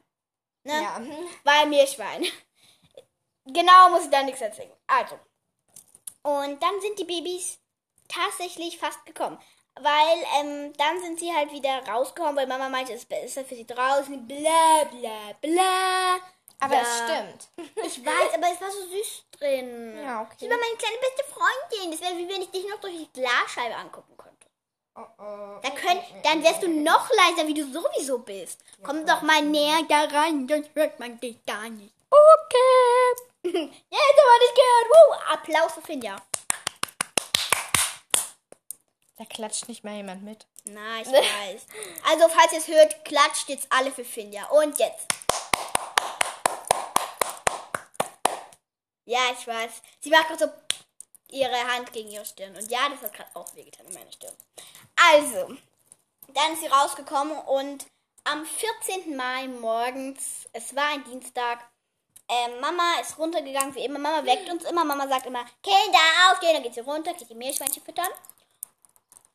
Ne? 0.64 0.82
Ja. 0.82 1.02
Weil 1.46 1.68
Meerschwein. 1.68 2.26
Genau, 3.46 3.90
muss 3.90 4.04
ich 4.04 4.12
da 4.12 4.22
nichts 4.22 4.42
erzählen. 4.42 4.72
Also. 4.86 5.18
Und 6.30 6.62
dann 6.62 6.80
sind 6.82 7.00
die 7.00 7.06
Babys 7.06 7.60
tatsächlich 8.08 8.78
fast 8.78 9.06
gekommen. 9.06 9.40
Weil 9.82 10.18
ähm, 10.40 10.74
dann 10.78 11.00
sind 11.02 11.20
sie 11.20 11.34
halt 11.34 11.52
wieder 11.52 11.82
rausgekommen, 11.88 12.36
weil 12.36 12.48
Mama 12.48 12.68
meinte, 12.70 12.94
es 12.94 13.02
ist 13.04 13.10
besser 13.10 13.46
für 13.46 13.56
sie 13.56 13.66
draußen. 13.66 14.28
Bla 14.28 14.84
bla 14.92 15.34
bla. 15.42 16.20
Aber 16.60 16.76
Ja. 16.76 16.82
es 16.82 16.98
stimmt. 16.98 17.70
Ich 17.86 18.06
weiß, 18.06 18.34
aber 18.36 18.48
es 18.54 18.60
war 18.62 18.72
so 18.72 18.82
süß 18.82 19.24
drin. 19.32 19.98
Ja, 20.04 20.22
okay. 20.22 20.36
Sie 20.40 20.50
war 20.50 20.58
meine 20.58 20.76
kleine 20.78 20.98
beste 20.98 21.24
Freundin. 21.34 21.92
Das 21.92 22.02
wäre 22.02 22.18
wie 22.18 22.28
wenn 22.28 22.42
ich 22.42 22.52
dich 22.52 22.68
noch 22.68 22.80
durch 22.82 22.94
die 22.98 23.10
Glasscheibe 23.14 23.76
angucken 23.76 24.18
könnte. 24.18 24.48
Oh, 24.96 25.06
oh. 25.18 25.60
Da 25.64 25.70
könnt, 25.70 26.02
dann 26.24 26.44
wärst 26.44 26.62
du 26.62 26.68
noch 26.68 27.10
leiser, 27.12 27.48
wie 27.48 27.54
du 27.54 27.64
sowieso 27.72 28.20
bist. 28.20 28.60
Komm 28.84 29.06
doch 29.06 29.22
mal 29.22 29.42
näher 29.42 29.84
da 29.88 30.04
rein, 30.06 30.46
sonst 30.50 30.72
hört 30.74 31.00
man 31.00 31.18
dich 31.22 31.38
gar 31.46 31.70
nicht. 31.70 31.94
Okay. 32.12 32.89
Jetzt 33.54 34.20
aber 34.24 34.40
nicht 34.40 34.56
gehört. 34.56 34.88
Woo, 34.90 35.34
Applaus 35.34 35.74
für 35.74 35.82
Finja. 35.82 36.16
Da 39.18 39.26
klatscht 39.26 39.68
nicht 39.68 39.84
mal 39.84 39.96
jemand 39.96 40.24
mit. 40.24 40.46
Na, 40.66 41.02
ich 41.02 41.08
weiß. 41.08 41.66
Also, 42.06 42.30
falls 42.30 42.54
ihr 42.54 42.60
es 42.60 42.68
hört, 42.68 43.04
klatscht 43.04 43.50
jetzt 43.50 43.68
alle 43.70 43.92
für 43.92 44.06
Finja. 44.06 44.46
Und 44.46 44.78
jetzt. 44.80 45.08
Ja, 49.06 49.20
ich 49.38 49.46
weiß. 49.46 49.82
Sie 50.00 50.10
macht 50.10 50.28
gerade 50.28 50.46
so 50.46 50.52
ihre 51.32 51.68
Hand 51.68 51.92
gegen 51.92 52.12
ihre 52.12 52.26
Stirn. 52.26 52.56
Und 52.56 52.70
ja, 52.72 52.88
das 52.90 53.02
hat 53.02 53.14
gerade 53.14 53.36
auch 53.36 53.54
wehgetan 53.56 53.88
in 53.88 53.94
meiner 53.94 54.12
Stirn. 54.12 54.36
Also, 55.14 55.56
dann 56.28 56.54
ist 56.54 56.62
sie 56.62 56.68
rausgekommen 56.68 57.38
und 57.40 57.88
am 58.24 58.46
14. 58.46 59.16
Mai 59.16 59.48
morgens, 59.48 60.48
es 60.54 60.76
war 60.76 60.90
ein 60.90 61.04
Dienstag, 61.04 61.60
ähm, 62.30 62.60
Mama 62.60 63.00
ist 63.02 63.18
runtergegangen, 63.18 63.74
wie 63.74 63.86
immer. 63.86 63.98
Mama 63.98 64.24
weckt 64.24 64.50
uns 64.50 64.64
immer. 64.66 64.86
Mama 64.86 65.08
sagt 65.08 65.26
immer, 65.26 65.44
Kinder, 65.64 66.00
aufstehen. 66.30 66.54
Dann 66.54 66.64
geht 66.64 66.76
sie 66.76 66.82
runter, 66.82 67.14
geht 67.14 67.30
die 67.30 67.36
Meerschweinchen 67.36 67.84
füttern. 67.84 68.10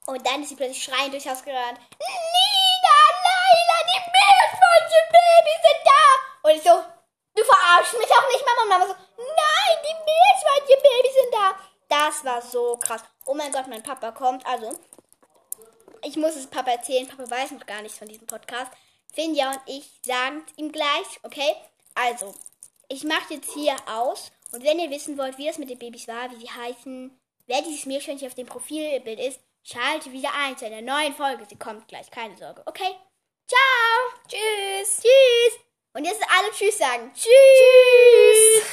Und 0.06 0.24
dann 0.24 0.42
ist 0.42 0.50
sie 0.50 0.56
plötzlich 0.56 0.82
schreiend 0.82 1.12
durchs 1.12 1.26
Haus 1.26 1.42
gerannt. 1.42 1.78
Lina, 1.98 2.98
Laila, 3.26 3.78
die 3.90 4.00
Meerschweinchen-Babys 4.14 5.60
sind 5.64 5.82
da. 5.84 6.48
Und 6.48 6.56
ich 6.56 6.62
so, 6.62 6.84
du 7.34 7.44
verarschst 7.44 7.98
mich 7.98 8.10
auch 8.10 8.28
nicht, 8.28 8.44
Mama. 8.46 8.62
Und 8.62 8.68
Mama 8.68 8.86
so, 8.86 8.94
nein, 9.16 9.78
die 9.82 9.96
Meerschweinchen-Babys 10.04 11.14
sind 11.14 11.34
da. 11.34 11.58
Das 11.88 12.24
war 12.24 12.42
so 12.42 12.76
krass. 12.76 13.02
Oh 13.26 13.34
mein 13.34 13.50
Gott, 13.50 13.66
mein 13.66 13.82
Papa 13.82 14.12
kommt. 14.12 14.46
Also, 14.46 14.78
ich 16.02 16.16
muss 16.16 16.36
es 16.36 16.46
Papa 16.46 16.70
erzählen. 16.70 17.08
Papa 17.08 17.28
weiß 17.28 17.52
noch 17.52 17.66
gar 17.66 17.82
nichts 17.82 17.98
von 17.98 18.08
diesem 18.08 18.26
Podcast. 18.26 18.70
Finja 19.12 19.50
und 19.50 19.60
ich 19.66 19.90
sagen 20.04 20.44
ihm 20.56 20.70
gleich, 20.70 21.20
okay? 21.22 21.56
Also, 21.94 22.34
ich 22.88 23.04
mache 23.04 23.34
jetzt 23.34 23.52
hier 23.52 23.76
aus. 23.86 24.30
Und 24.52 24.64
wenn 24.64 24.78
ihr 24.78 24.90
wissen 24.90 25.18
wollt, 25.18 25.38
wie 25.38 25.46
das 25.46 25.58
mit 25.58 25.70
den 25.70 25.78
Babys 25.78 26.06
war, 26.06 26.30
wie 26.30 26.36
sie 26.36 26.50
heißen, 26.50 27.18
wer 27.46 27.62
dieses 27.62 27.86
Meerschweinchen 27.86 28.28
auf 28.28 28.34
dem 28.34 28.46
Profilbild 28.46 29.18
ist, 29.18 29.40
schalte 29.62 30.12
wieder 30.12 30.30
ein 30.34 30.56
zu 30.56 30.66
einer 30.66 30.82
neuen 30.82 31.14
Folge. 31.14 31.44
Sie 31.48 31.58
kommt 31.58 31.88
gleich, 31.88 32.10
keine 32.10 32.36
Sorge, 32.36 32.62
okay? 32.66 32.94
Ciao! 33.46 34.20
Tschüss. 34.28 35.02
Tschüss! 35.02 35.60
Und 35.94 36.04
jetzt 36.04 36.22
alle 36.22 36.50
Tschüss 36.52 36.78
sagen. 36.78 37.12
Tschüss! 37.14 38.64